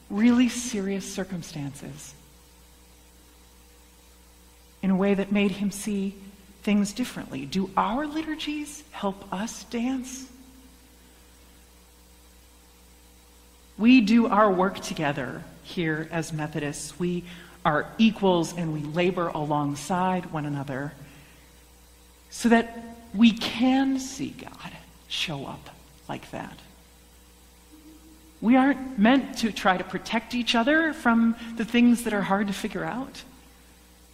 really 0.09 0.49
serious 0.49 1.13
circumstances 1.13 2.15
in 4.81 4.93
a 4.93 4.97
way 4.97 5.13
that 5.13 5.33
made 5.33 5.51
him 5.51 5.73
see 5.73 6.15
things 6.63 6.93
differently. 6.93 7.47
Do 7.47 7.69
our 7.77 8.07
liturgies 8.07 8.85
help 8.93 9.33
us 9.33 9.65
dance? 9.65 10.29
We 13.79 14.01
do 14.01 14.27
our 14.27 14.51
work 14.51 14.81
together 14.81 15.45
here 15.63 16.09
as 16.11 16.33
Methodists. 16.33 16.99
We 16.99 17.25
are 17.65 17.87
equals 17.97 18.53
and 18.57 18.73
we 18.73 18.81
labor 18.81 19.29
alongside 19.29 20.33
one 20.33 20.45
another 20.45 20.93
so 22.31 22.49
that 22.49 22.97
we 23.15 23.33
can 23.33 24.01
see 24.01 24.31
God 24.31 24.73
show 25.09 25.47
up 25.47 25.71
like 26.09 26.31
that. 26.33 26.59
We 28.41 28.57
aren't 28.57 28.99
meant 28.99 29.39
to 29.39 29.53
try 29.53 29.77
to 29.77 29.85
protect 29.85 30.35
each 30.35 30.55
other 30.55 30.93
from 30.93 31.37
the 31.57 31.65
things 31.65 32.05
that 32.05 32.13
are 32.13 32.23
hard 32.23 32.49
to 32.49 32.53
figure 32.53 32.85
out. 32.85 33.23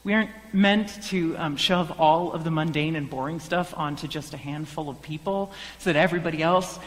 We 0.02 0.12
aren't 0.12 0.30
meant 0.52 1.02
to 1.04 1.37
um, 1.38 1.56
shove 1.56 1.99
all 1.99 2.33
of 2.33 2.44
the 2.44 2.50
mundane 2.50 2.97
and 2.97 3.09
boring 3.09 3.40
stuff 3.40 3.73
onto 3.76 4.06
just 4.09 4.35
a 4.35 4.37
handful 4.37 4.90
of 4.90 5.00
people 5.00 5.52
so 5.78 5.92
that 5.92 5.99
everybody 5.99 6.42
else 6.42 6.78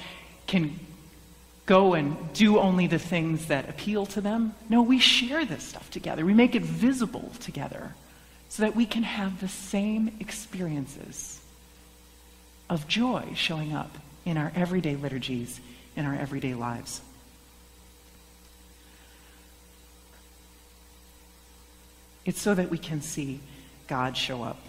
can 0.45 0.79
go 1.67 1.93
and 1.93 2.33
do 2.33 2.57
only 2.57 2.87
the 2.87 2.97
things 2.97 3.47
that 3.47 3.69
appeal 3.69 4.05
to 4.07 4.21
them. 4.21 4.55
No, 4.69 4.81
we 4.81 4.97
share 4.97 5.45
this 5.45 5.63
stuff 5.63 5.91
together. 5.91 6.25
We 6.25 6.33
make 6.33 6.55
it 6.55 6.63
visible 6.63 7.31
together 7.41 7.93
so 8.49 8.63
that 8.63 8.75
we 8.75 8.85
can 8.85 9.03
have 9.03 9.41
the 9.41 9.49
same 9.49 10.15
experiences 10.19 11.41
of 12.69 12.87
joy 12.87 13.33
showing 13.35 13.73
up 13.73 13.97
in 14.25 14.37
our 14.37 14.51
everyday 14.55 14.95
liturgies, 14.95 15.59
in 15.95 16.05
our 16.05 16.15
everyday 16.15 16.53
lives. 16.53 17.01
It's 22.25 22.41
so 22.41 22.55
that 22.55 22.69
we 22.69 22.77
can 22.77 23.01
see 23.01 23.41
God 23.87 24.15
show 24.15 24.41
up. 24.43 24.59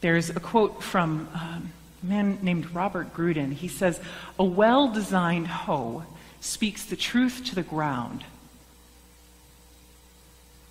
There's 0.00 0.30
a 0.30 0.40
quote 0.40 0.82
from 0.82 1.28
um, 1.32 1.72
man 2.04 2.38
named 2.42 2.70
Robert 2.74 3.14
Grudin. 3.14 3.52
He 3.52 3.68
says, 3.68 4.00
A 4.38 4.44
well 4.44 4.92
designed 4.92 5.48
hoe 5.48 6.04
speaks 6.40 6.84
the 6.84 6.96
truth 6.96 7.44
to 7.46 7.54
the 7.54 7.62
ground. 7.62 8.24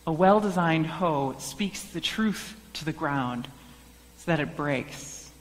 A 0.05 0.11
well 0.11 0.39
designed 0.39 0.87
hoe 0.87 1.35
speaks 1.39 1.83
the 1.83 2.01
truth 2.01 2.55
to 2.73 2.85
the 2.85 2.91
ground 2.91 3.47
so 4.17 4.31
that 4.31 4.39
it 4.39 4.55
breaks. 4.55 5.31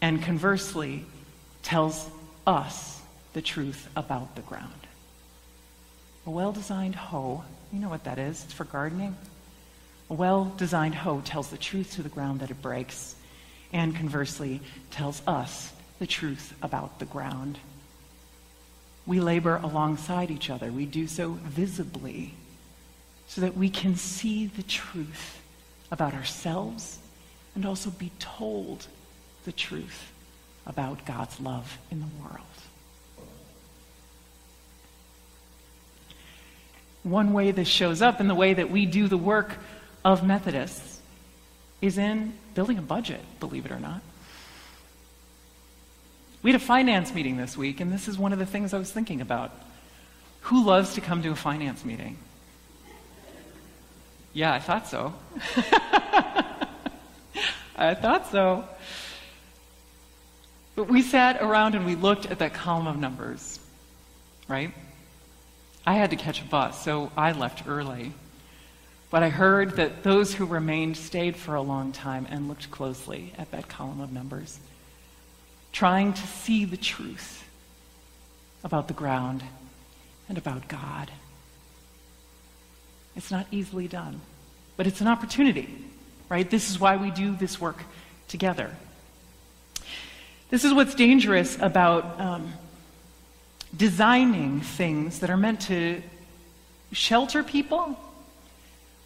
And 0.00 0.22
conversely, 0.22 1.04
tells 1.62 2.10
us 2.46 3.00
the 3.32 3.42
truth 3.42 3.88
about 3.96 4.34
the 4.34 4.42
ground. 4.42 4.72
A 6.26 6.30
well 6.30 6.52
designed 6.52 6.94
hoe, 6.94 7.44
you 7.72 7.78
know 7.78 7.88
what 7.88 8.04
that 8.04 8.18
is, 8.18 8.44
it's 8.44 8.52
for 8.52 8.64
gardening. 8.64 9.16
A 10.10 10.14
well 10.14 10.52
designed 10.56 10.94
hoe 10.94 11.20
tells 11.24 11.48
the 11.48 11.56
truth 11.56 11.94
to 11.94 12.02
the 12.02 12.08
ground 12.08 12.40
that 12.40 12.50
it 12.50 12.60
breaks, 12.60 13.14
and 13.72 13.94
conversely, 13.94 14.60
tells 14.90 15.22
us 15.26 15.72
the 15.98 16.06
truth 16.06 16.54
about 16.62 16.98
the 16.98 17.04
ground. 17.04 17.58
We 19.06 19.20
labor 19.20 19.56
alongside 19.62 20.30
each 20.30 20.50
other. 20.50 20.70
We 20.70 20.86
do 20.86 21.06
so 21.06 21.30
visibly 21.30 22.34
so 23.26 23.40
that 23.40 23.56
we 23.56 23.70
can 23.70 23.96
see 23.96 24.46
the 24.46 24.62
truth 24.62 25.40
about 25.90 26.14
ourselves 26.14 26.98
and 27.54 27.66
also 27.66 27.90
be 27.90 28.12
told 28.18 28.86
the 29.44 29.52
truth 29.52 30.12
about 30.66 31.04
God's 31.04 31.40
love 31.40 31.78
in 31.90 32.00
the 32.00 32.06
world. 32.22 32.40
One 37.02 37.32
way 37.32 37.50
this 37.50 37.68
shows 37.68 38.00
up 38.00 38.20
in 38.20 38.28
the 38.28 38.34
way 38.34 38.54
that 38.54 38.70
we 38.70 38.86
do 38.86 39.08
the 39.08 39.16
work 39.16 39.56
of 40.04 40.24
Methodists 40.24 40.91
is 41.82 41.98
in 41.98 42.32
building 42.54 42.78
a 42.78 42.82
budget, 42.82 43.20
believe 43.40 43.66
it 43.66 43.72
or 43.72 43.80
not. 43.80 44.00
We 46.42 46.50
had 46.50 46.60
a 46.60 46.64
finance 46.64 47.12
meeting 47.12 47.36
this 47.36 47.56
week, 47.56 47.80
and 47.80 47.92
this 47.92 48.08
is 48.08 48.16
one 48.16 48.32
of 48.32 48.38
the 48.38 48.46
things 48.46 48.72
I 48.72 48.78
was 48.78 48.90
thinking 48.90 49.20
about. 49.20 49.52
Who 50.42 50.64
loves 50.64 50.94
to 50.94 51.00
come 51.00 51.22
to 51.22 51.30
a 51.30 51.36
finance 51.36 51.84
meeting? 51.84 52.16
Yeah, 54.32 54.52
I 54.52 54.60
thought 54.60 54.88
so. 54.88 55.12
I 57.76 57.94
thought 57.94 58.30
so. 58.30 58.64
But 60.74 60.88
we 60.88 61.02
sat 61.02 61.42
around 61.42 61.74
and 61.74 61.84
we 61.84 61.94
looked 61.96 62.26
at 62.26 62.38
that 62.38 62.54
column 62.54 62.86
of 62.86 62.96
numbers, 62.96 63.60
right? 64.48 64.72
I 65.86 65.94
had 65.94 66.10
to 66.10 66.16
catch 66.16 66.40
a 66.40 66.44
bus, 66.44 66.82
so 66.82 67.12
I 67.16 67.32
left 67.32 67.68
early. 67.68 68.12
But 69.12 69.22
I 69.22 69.28
heard 69.28 69.76
that 69.76 70.02
those 70.02 70.32
who 70.32 70.46
remained 70.46 70.96
stayed 70.96 71.36
for 71.36 71.54
a 71.54 71.60
long 71.60 71.92
time 71.92 72.26
and 72.30 72.48
looked 72.48 72.70
closely 72.70 73.34
at 73.36 73.50
that 73.50 73.68
column 73.68 74.00
of 74.00 74.10
numbers, 74.10 74.58
trying 75.70 76.14
to 76.14 76.26
see 76.26 76.64
the 76.64 76.78
truth 76.78 77.46
about 78.64 78.88
the 78.88 78.94
ground 78.94 79.42
and 80.30 80.38
about 80.38 80.66
God. 80.66 81.10
It's 83.14 83.30
not 83.30 83.46
easily 83.50 83.86
done, 83.86 84.22
but 84.78 84.86
it's 84.86 85.02
an 85.02 85.08
opportunity, 85.08 85.68
right? 86.30 86.48
This 86.48 86.70
is 86.70 86.80
why 86.80 86.96
we 86.96 87.10
do 87.10 87.36
this 87.36 87.60
work 87.60 87.84
together. 88.28 88.74
This 90.48 90.64
is 90.64 90.72
what's 90.72 90.94
dangerous 90.94 91.58
about 91.60 92.18
um, 92.18 92.54
designing 93.76 94.62
things 94.62 95.18
that 95.18 95.28
are 95.28 95.36
meant 95.36 95.60
to 95.62 96.02
shelter 96.92 97.42
people 97.42 97.98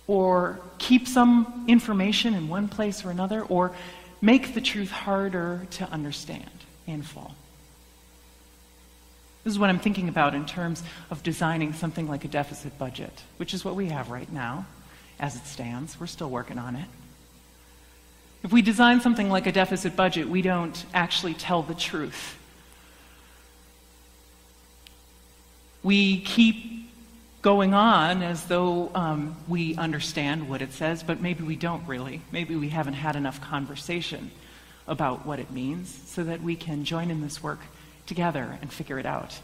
or 0.07 0.61
keep 0.79 1.09
some 1.09 1.64
information 1.69 2.35
in 2.35 2.49
one 2.49 2.69
place 2.69 3.05
or 3.05 3.11
another 3.11 3.42
or 3.42 3.73
make 4.21 4.55
the 4.55 4.61
truth 4.61 4.90
harder 4.90 5.66
to 5.71 5.85
understand 5.90 6.51
and 6.87 7.05
fall. 7.05 7.35
This 9.45 9.53
is 9.53 9.59
what 9.59 9.71
I'm 9.71 9.79
thinking 9.79 10.09
about 10.09 10.35
in 10.35 10.45
terms 10.45 10.83
of 11.11 11.23
designing 11.23 11.73
something 11.73 12.09
like 12.09 12.25
a 12.25 12.29
deficit 12.29 12.77
budget, 12.79 13.23
which 13.37 13.55
is 13.55 13.64
what 13.64 13.77
we 13.77 13.87
have 13.87 14.11
right 14.11 14.31
now 14.33 14.66
as 15.21 15.37
it 15.37 15.47
stands. 15.47 15.99
We're 16.01 16.07
still 16.07 16.31
working 16.31 16.59
on 16.59 16.75
it. 16.77 16.88
If 18.42 18.53
we 18.53 18.62
design 18.62 19.01
something 19.01 19.29
like 19.29 19.47
a 19.47 19.53
deficit 19.53 19.97
budget, 19.97 20.29
we 20.29 20.42
don't 20.42 20.85
actually 20.95 21.35
tell 21.35 21.62
the 21.62 21.75
truth 21.75 22.38
we 25.87 26.21
keep 26.23 26.90
going 27.46 27.74
on 27.74 28.24
as 28.24 28.44
though 28.46 28.90
um, 28.96 29.37
we 29.46 29.76
understand 29.76 30.48
what 30.48 30.61
it 30.61 30.72
says, 30.72 31.04
but 31.04 31.20
maybe 31.20 31.44
we 31.44 31.54
don't 31.54 31.87
really. 31.87 32.20
Maybe 32.32 32.56
we 32.56 32.70
haven't 32.70 32.94
had 32.94 33.14
enough 33.14 33.40
conversation 33.40 34.32
about 34.88 35.24
what 35.24 35.38
it 35.38 35.52
means 35.52 35.96
so 36.06 36.24
that 36.24 36.42
we 36.42 36.56
can 36.56 36.85
join 36.85 37.09
in 37.09 37.20
this 37.20 37.40
work 37.44 37.61
together 38.04 38.59
and 38.61 38.72
figure 38.72 38.98
it 38.98 39.06
out. 39.06 39.38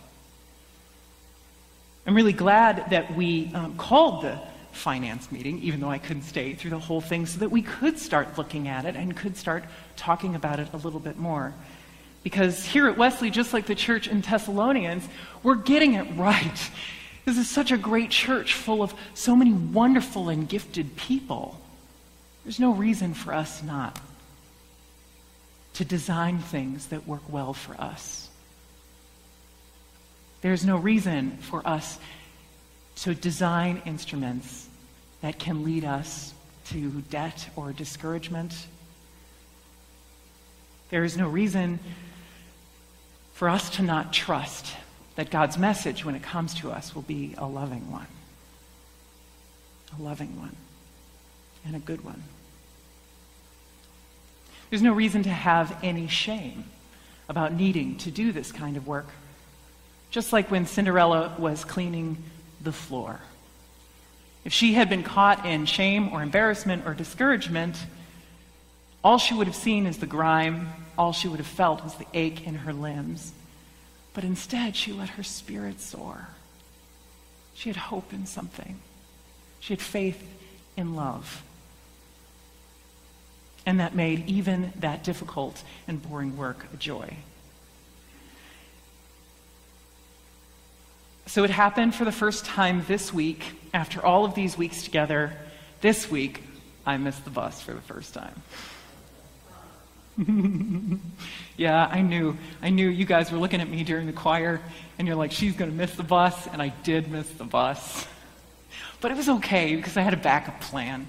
I'm 2.05 2.17
really 2.17 2.33
glad 2.33 2.91
that 2.91 3.15
we 3.15 3.53
um, 3.55 3.77
called 3.77 4.25
the 4.25 4.37
finance 4.73 5.31
meeting, 5.31 5.63
even 5.63 5.79
though 5.79 5.89
I 5.89 5.99
couldn't 5.99 6.25
stay 6.25 6.55
through 6.55 6.71
the 6.71 6.81
whole 6.81 7.01
thing, 7.01 7.25
so 7.25 7.39
that 7.39 7.53
we 7.53 7.63
could 7.63 8.01
start 8.01 8.37
looking 8.37 8.67
at 8.67 8.85
it 8.85 8.97
and 8.97 9.17
could 9.17 9.37
start 9.37 9.63
talking 9.95 10.35
about 10.35 10.59
it 10.59 10.67
a 10.73 10.77
little 10.77 10.99
bit 10.99 11.19
more. 11.19 11.55
Because 12.25 12.65
here 12.65 12.89
at 12.89 12.99
Wesley, 12.99 13.31
just 13.31 13.53
like 13.53 13.67
the 13.67 13.77
church 13.77 14.09
in 14.09 14.23
Thessalonians, 14.23 15.09
we're 15.45 15.55
getting 15.55 15.95
it 15.95 16.09
right. 16.17 16.71
This 17.25 17.39
is 17.39 17.49
such 17.49 17.71
a 17.71 17.77
great 17.77 18.11
church 18.11 18.55
full 18.55 18.83
of 18.83 18.95
so 19.15 19.37
many 19.37 19.53
wonderful 19.53 20.29
and 20.29 20.49
gifted 20.49 20.97
people. 20.97 21.61
There's 22.45 22.59
no 22.59 22.73
reason 22.73 23.15
for 23.15 23.33
us 23.33 23.63
not 23.63 24.01
to 25.75 25.85
design 25.85 26.39
things 26.39 26.87
that 26.87 27.07
work 27.07 27.23
well 27.29 27.55
for 27.55 27.81
us. 27.81 28.29
There's 30.41 30.65
no 30.65 30.77
reason 30.77 31.39
for 31.39 31.67
us 31.67 31.99
to 32.97 33.15
design 33.15 33.81
instruments 33.87 34.69
that 35.21 35.39
can 35.39 35.65
lead 35.65 35.85
us 35.85 36.35
to 36.67 36.91
debt 37.11 37.49
or 37.55 37.73
discouragement. 37.73 38.67
There 40.91 41.05
is 41.05 41.17
no 41.17 41.29
reason 41.29 41.79
for 43.35 43.49
us 43.49 43.71
to 43.71 43.83
not 43.83 44.13
trust 44.13 44.67
that 45.17 45.31
God's 45.31 45.59
message, 45.59 46.05
when 46.05 46.15
it 46.15 46.23
comes 46.23 46.55
to 46.55 46.71
us, 46.71 46.95
will 46.95 47.03
be 47.03 47.35
a 47.37 47.47
loving 47.47 47.91
one. 47.91 48.07
A 49.99 50.03
loving 50.03 50.39
one. 50.39 50.57
And 51.67 51.77
a 51.77 51.79
good 51.79 52.05
one. 52.05 52.23
There's 54.71 54.83
no 54.83 54.93
reason 54.93 55.23
to 55.25 55.31
have 55.31 55.79
any 55.83 56.09
shame 56.09 56.65
about 57.29 57.53
needing 57.53 57.99
to 57.99 58.11
do 58.11 58.33
this 58.33 58.53
kind 58.53 58.77
of 58.77 58.87
work. 58.87 59.09
Just 60.11 60.33
like 60.33 60.51
when 60.51 60.67
Cinderella 60.67 61.35
was 61.39 61.65
cleaning 61.65 62.17
the 62.61 62.73
floor. 62.73 63.21
If 64.45 64.53
she 64.53 64.73
had 64.73 64.89
been 64.89 65.03
caught 65.03 65.47
in 65.47 65.67
shame 65.67 66.09
or 66.13 66.23
embarrassment 66.23 66.87
or 66.87 66.95
discouragement, 66.95 67.77
all 69.05 69.19
she 69.19 69.35
would 69.35 69.47
have 69.47 69.57
seen 69.57 69.87
is 69.87 69.99
the 69.99 70.07
grime 70.07 70.69
all 70.99 71.13
she 71.13 71.29
would 71.29 71.39
have 71.39 71.47
felt 71.47 71.83
was 71.83 71.95
the 71.95 72.07
ache 72.13 72.47
in 72.47 72.55
her 72.55 72.73
limbs. 72.73 73.33
But 74.15 74.25
instead, 74.25 74.77
she 74.77 74.93
let 74.93 75.11
her 75.11 75.23
spirit 75.23 75.81
soar. 75.81 76.29
She 77.55 77.69
had 77.69 77.77
hope 77.77 78.13
in 78.13 78.27
something, 78.27 78.81
she 79.61 79.73
had 79.73 79.81
faith 79.81 80.23
in 80.77 80.95
love. 80.95 81.43
And 83.65 83.79
that 83.79 83.95
made 83.95 84.29
even 84.29 84.73
that 84.81 85.05
difficult 85.05 85.63
and 85.87 86.03
boring 86.03 86.37
work 86.37 86.67
a 86.75 86.77
joy. 86.77 87.17
So 91.27 91.45
it 91.45 91.51
happened 91.51 91.95
for 91.95 92.05
the 92.05 92.13
first 92.13 92.45
time 92.45 92.85
this 92.89 93.15
week, 93.15 93.45
after 93.73 94.05
all 94.05 94.25
of 94.25 94.35
these 94.35 94.59
weeks 94.59 94.83
together. 94.83 95.33
This 95.81 96.11
week, 96.11 96.43
I 96.85 96.97
missed 96.97 97.25
the 97.25 97.31
bus 97.31 97.61
for 97.63 97.73
the 97.73 97.81
first 97.81 98.13
time. 98.13 98.43
yeah, 101.57 101.87
I 101.91 102.03
knew. 102.03 102.37
I 102.61 102.71
knew 102.71 102.89
you 102.89 103.05
guys 103.05 103.33
were 103.33 103.39
looking 103.39 103.61
at 103.61 103.69
me 103.69 103.83
during 103.85 104.07
the 104.07 104.13
choir, 104.13 104.61
and 104.99 105.09
you're 105.09 105.17
like, 105.17 105.33
she's 105.33 105.55
going 105.57 105.71
to 105.71 105.77
miss 105.77 105.95
the 105.95 106.03
bus, 106.03 106.47
and 106.49 106.61
I 106.61 106.69
did 106.83 107.11
miss 107.11 107.29
the 107.31 107.45
bus. 107.45 108.07
But 109.01 109.11
it 109.11 109.17
was 109.17 109.29
okay 109.29 109.77
because 109.77 109.97
I 109.97 110.03
had 110.03 110.13
a 110.13 110.19
backup 110.19 110.61
plan. 110.61 111.07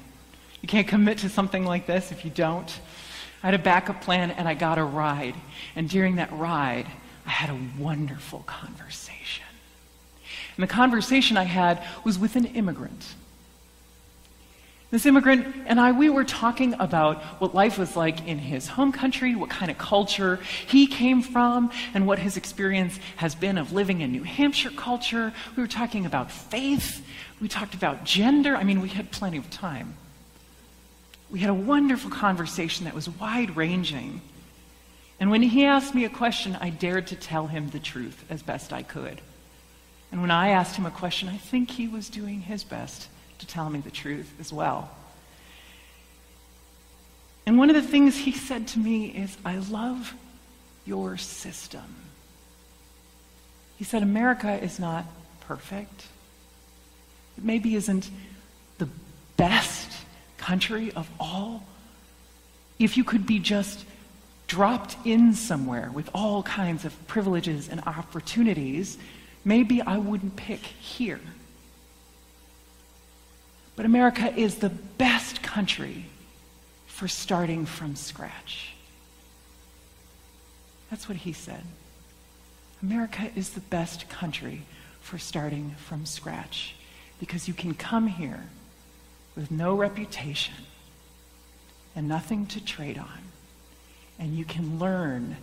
You 0.61 0.67
can't 0.67 0.87
commit 0.87 1.19
to 1.19 1.29
something 1.29 1.65
like 1.65 1.85
this 1.85 2.11
if 2.11 2.23
you 2.23 2.31
don't. 2.31 2.79
I 3.43 3.47
had 3.47 3.53
a 3.53 3.63
backup 3.63 4.01
plan, 4.01 4.31
and 4.31 4.47
I 4.47 4.53
got 4.53 4.77
a 4.77 4.83
ride. 4.83 5.35
And 5.75 5.89
during 5.89 6.15
that 6.15 6.31
ride, 6.31 6.87
I 7.25 7.29
had 7.29 7.49
a 7.49 7.59
wonderful 7.77 8.39
conversation. 8.45 9.45
And 10.55 10.63
the 10.63 10.67
conversation 10.67 11.35
I 11.35 11.43
had 11.43 11.83
was 12.03 12.17
with 12.17 12.35
an 12.35 12.45
immigrant. 12.45 13.15
This 14.93 15.07
immigrant 15.07 15.55
and 15.65 15.79
I, 15.79 15.91
we 15.91 16.11
were 16.11 16.23
talking 16.23 16.75
about 16.75 17.23
what 17.41 17.55
life 17.55 17.79
was 17.79 17.95
like 17.95 18.27
in 18.27 18.37
his 18.37 18.67
home 18.67 18.91
country, 18.91 19.33
what 19.33 19.49
kind 19.49 19.71
of 19.71 19.79
culture 19.79 20.35
he 20.67 20.85
came 20.85 21.23
from, 21.23 21.71
and 21.95 22.05
what 22.05 22.19
his 22.19 22.37
experience 22.37 22.99
has 23.15 23.33
been 23.33 23.57
of 23.57 23.71
living 23.71 24.01
in 24.01 24.11
New 24.11 24.21
Hampshire 24.21 24.69
culture. 24.69 25.33
We 25.55 25.63
were 25.63 25.67
talking 25.67 26.05
about 26.05 26.29
faith. 26.29 27.03
We 27.41 27.47
talked 27.47 27.73
about 27.73 28.03
gender. 28.03 28.55
I 28.55 28.63
mean, 28.63 28.81
we 28.81 28.89
had 28.89 29.09
plenty 29.09 29.37
of 29.37 29.49
time. 29.49 29.95
We 31.31 31.39
had 31.39 31.49
a 31.49 31.55
wonderful 31.55 32.11
conversation 32.11 32.85
that 32.85 32.93
was 32.93 33.09
wide 33.09 33.57
ranging. 33.57 34.21
And 35.19 35.31
when 35.31 35.41
he 35.41 35.65
asked 35.65 35.95
me 35.95 36.05
a 36.05 36.09
question, 36.09 36.55
I 36.61 36.69
dared 36.69 37.07
to 37.07 37.15
tell 37.15 37.47
him 37.47 37.71
the 37.71 37.79
truth 37.79 38.25
as 38.29 38.43
best 38.43 38.71
I 38.71 38.83
could. 38.83 39.21
And 40.11 40.21
when 40.21 40.29
I 40.29 40.49
asked 40.49 40.75
him 40.75 40.85
a 40.85 40.91
question, 40.91 41.29
I 41.29 41.37
think 41.37 41.71
he 41.71 41.87
was 41.87 42.09
doing 42.09 42.41
his 42.41 42.63
best 42.63 43.07
to 43.43 43.49
tell 43.49 43.69
me 43.69 43.79
the 43.79 43.91
truth 43.91 44.31
as 44.39 44.53
well. 44.53 44.89
And 47.45 47.57
one 47.57 47.69
of 47.69 47.75
the 47.75 47.81
things 47.81 48.17
he 48.17 48.31
said 48.31 48.67
to 48.69 48.79
me 48.79 49.07
is, 49.07 49.37
I 49.43 49.57
love 49.57 50.13
your 50.85 51.17
system. 51.17 51.83
He 53.77 53.83
said, 53.83 54.01
America 54.01 54.53
is 54.63 54.79
not 54.79 55.05
perfect. 55.41 56.05
It 57.37 57.43
maybe 57.43 57.75
isn't 57.75 58.09
the 58.77 58.87
best 59.35 59.91
country 60.37 60.91
of 60.93 61.09
all. 61.19 61.63
If 62.79 62.95
you 62.95 63.03
could 63.03 63.25
be 63.25 63.39
just 63.39 63.85
dropped 64.47 64.95
in 65.03 65.33
somewhere 65.33 65.91
with 65.93 66.09
all 66.13 66.43
kinds 66.43 66.85
of 66.85 67.07
privileges 67.07 67.67
and 67.67 67.81
opportunities, 67.85 68.97
maybe 69.43 69.81
I 69.81 69.97
wouldn't 69.97 70.37
pick 70.37 70.61
here. 70.61 71.19
But 73.75 73.85
America 73.85 74.33
is 74.35 74.55
the 74.55 74.69
best 74.69 75.41
country 75.41 76.05
for 76.85 77.07
starting 77.07 77.65
from 77.65 77.95
scratch. 77.95 78.73
That's 80.89 81.09
what 81.09 81.17
he 81.17 81.33
said. 81.33 81.63
America 82.81 83.31
is 83.35 83.51
the 83.51 83.61
best 83.61 84.09
country 84.09 84.61
for 85.01 85.17
starting 85.17 85.71
from 85.71 86.05
scratch 86.05 86.75
because 87.19 87.47
you 87.47 87.53
can 87.53 87.73
come 87.73 88.07
here 88.07 88.43
with 89.35 89.49
no 89.49 89.73
reputation 89.75 90.53
and 91.95 92.07
nothing 92.07 92.45
to 92.47 92.63
trade 92.63 92.97
on, 92.97 93.19
and 94.19 94.37
you 94.37 94.45
can 94.45 94.77
learn 94.77 95.37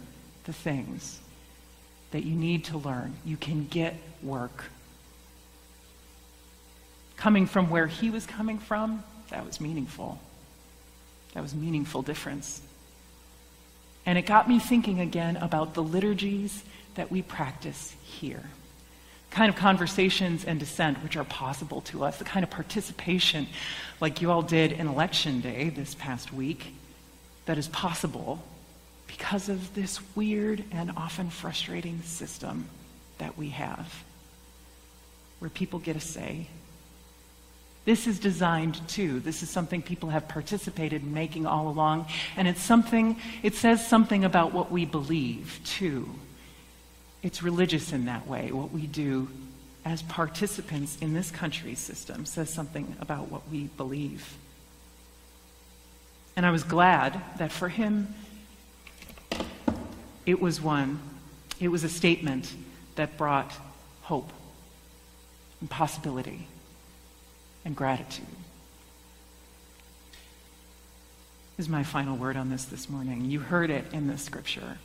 the 0.44 0.52
things 0.52 1.20
that 2.10 2.24
you 2.24 2.34
need 2.34 2.64
to 2.64 2.78
learn. 2.78 3.14
You 3.24 3.36
can 3.36 3.66
get 3.66 3.96
work 4.22 4.64
coming 7.20 7.46
from 7.46 7.68
where 7.68 7.86
he 7.86 8.08
was 8.08 8.26
coming 8.26 8.58
from, 8.58 9.04
that 9.28 9.46
was 9.46 9.60
meaningful. 9.60 10.18
That 11.34 11.42
was 11.42 11.54
meaningful 11.54 12.00
difference. 12.00 12.62
And 14.06 14.16
it 14.16 14.22
got 14.22 14.48
me 14.48 14.58
thinking 14.58 15.00
again 15.00 15.36
about 15.36 15.74
the 15.74 15.82
liturgies 15.82 16.64
that 16.94 17.12
we 17.12 17.20
practice 17.20 17.94
here. 18.02 18.42
Kind 19.30 19.50
of 19.50 19.54
conversations 19.54 20.46
and 20.46 20.58
dissent 20.58 21.02
which 21.02 21.16
are 21.16 21.24
possible 21.24 21.82
to 21.82 22.04
us, 22.04 22.16
the 22.16 22.24
kind 22.24 22.42
of 22.42 22.48
participation 22.48 23.46
like 24.00 24.22
you 24.22 24.30
all 24.30 24.42
did 24.42 24.72
in 24.72 24.88
election 24.88 25.42
day 25.42 25.68
this 25.68 25.94
past 25.94 26.32
week 26.32 26.74
that 27.44 27.58
is 27.58 27.68
possible 27.68 28.42
because 29.06 29.50
of 29.50 29.74
this 29.74 30.00
weird 30.16 30.64
and 30.72 30.90
often 30.96 31.28
frustrating 31.28 32.00
system 32.00 32.66
that 33.18 33.36
we 33.36 33.50
have 33.50 34.04
where 35.38 35.50
people 35.50 35.78
get 35.78 35.96
a 35.96 36.00
say 36.00 36.46
this 37.90 38.06
is 38.06 38.20
designed 38.20 38.86
too. 38.86 39.18
This 39.18 39.42
is 39.42 39.50
something 39.50 39.82
people 39.82 40.10
have 40.10 40.28
participated 40.28 41.02
in 41.02 41.12
making 41.12 41.44
all 41.44 41.66
along. 41.66 42.06
And 42.36 42.46
it's 42.46 42.62
something, 42.62 43.16
it 43.42 43.56
says 43.56 43.84
something 43.84 44.24
about 44.24 44.52
what 44.52 44.70
we 44.70 44.84
believe 44.84 45.58
too. 45.64 46.08
It's 47.24 47.42
religious 47.42 47.92
in 47.92 48.04
that 48.04 48.28
way. 48.28 48.52
What 48.52 48.70
we 48.70 48.86
do 48.86 49.28
as 49.84 50.02
participants 50.02 50.98
in 51.00 51.14
this 51.14 51.32
country's 51.32 51.80
system 51.80 52.26
says 52.26 52.48
something 52.48 52.94
about 53.00 53.28
what 53.28 53.42
we 53.50 53.64
believe. 53.76 54.36
And 56.36 56.46
I 56.46 56.52
was 56.52 56.62
glad 56.62 57.20
that 57.38 57.50
for 57.50 57.68
him, 57.68 58.14
it 60.26 60.40
was 60.40 60.60
one, 60.60 61.00
it 61.58 61.66
was 61.66 61.82
a 61.82 61.88
statement 61.88 62.54
that 62.94 63.18
brought 63.18 63.52
hope 64.02 64.32
and 65.60 65.68
possibility 65.68 66.46
and 67.64 67.76
gratitude. 67.76 68.26
Is 71.58 71.68
my 71.68 71.82
final 71.82 72.16
word 72.16 72.36
on 72.36 72.48
this 72.48 72.64
this 72.64 72.88
morning. 72.88 73.30
You 73.30 73.40
heard 73.40 73.70
it 73.70 73.92
in 73.92 74.06
the 74.06 74.16
scripture. 74.16 74.78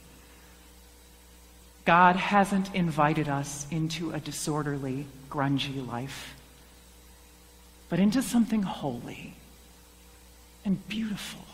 God 1.86 2.16
hasn't 2.16 2.74
invited 2.74 3.30
us 3.30 3.68
into 3.72 4.12
a 4.12 4.20
disorderly, 4.20 5.06
grungy 5.30 5.88
life, 5.88 6.36
but 7.90 8.00
into 8.00 8.22
something 8.22 8.64
holy 8.64 9.36
and 10.66 10.86
beautiful. 10.90 11.46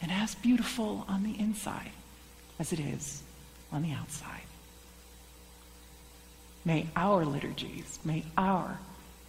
And 0.00 0.10
as 0.10 0.34
beautiful 0.36 1.04
on 1.06 1.22
the 1.22 1.38
inside 1.38 1.90
as 2.58 2.72
it 2.72 2.80
is 2.80 3.22
on 3.70 3.82
the 3.82 3.92
outside. 3.92 4.42
May 6.64 6.86
our 6.96 7.24
liturgies, 7.24 7.98
may 8.04 8.24
our 8.36 8.78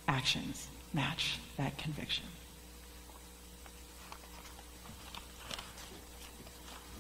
actions 0.09 0.67
match 0.91 1.37
that 1.57 1.77
conviction. 1.77 2.25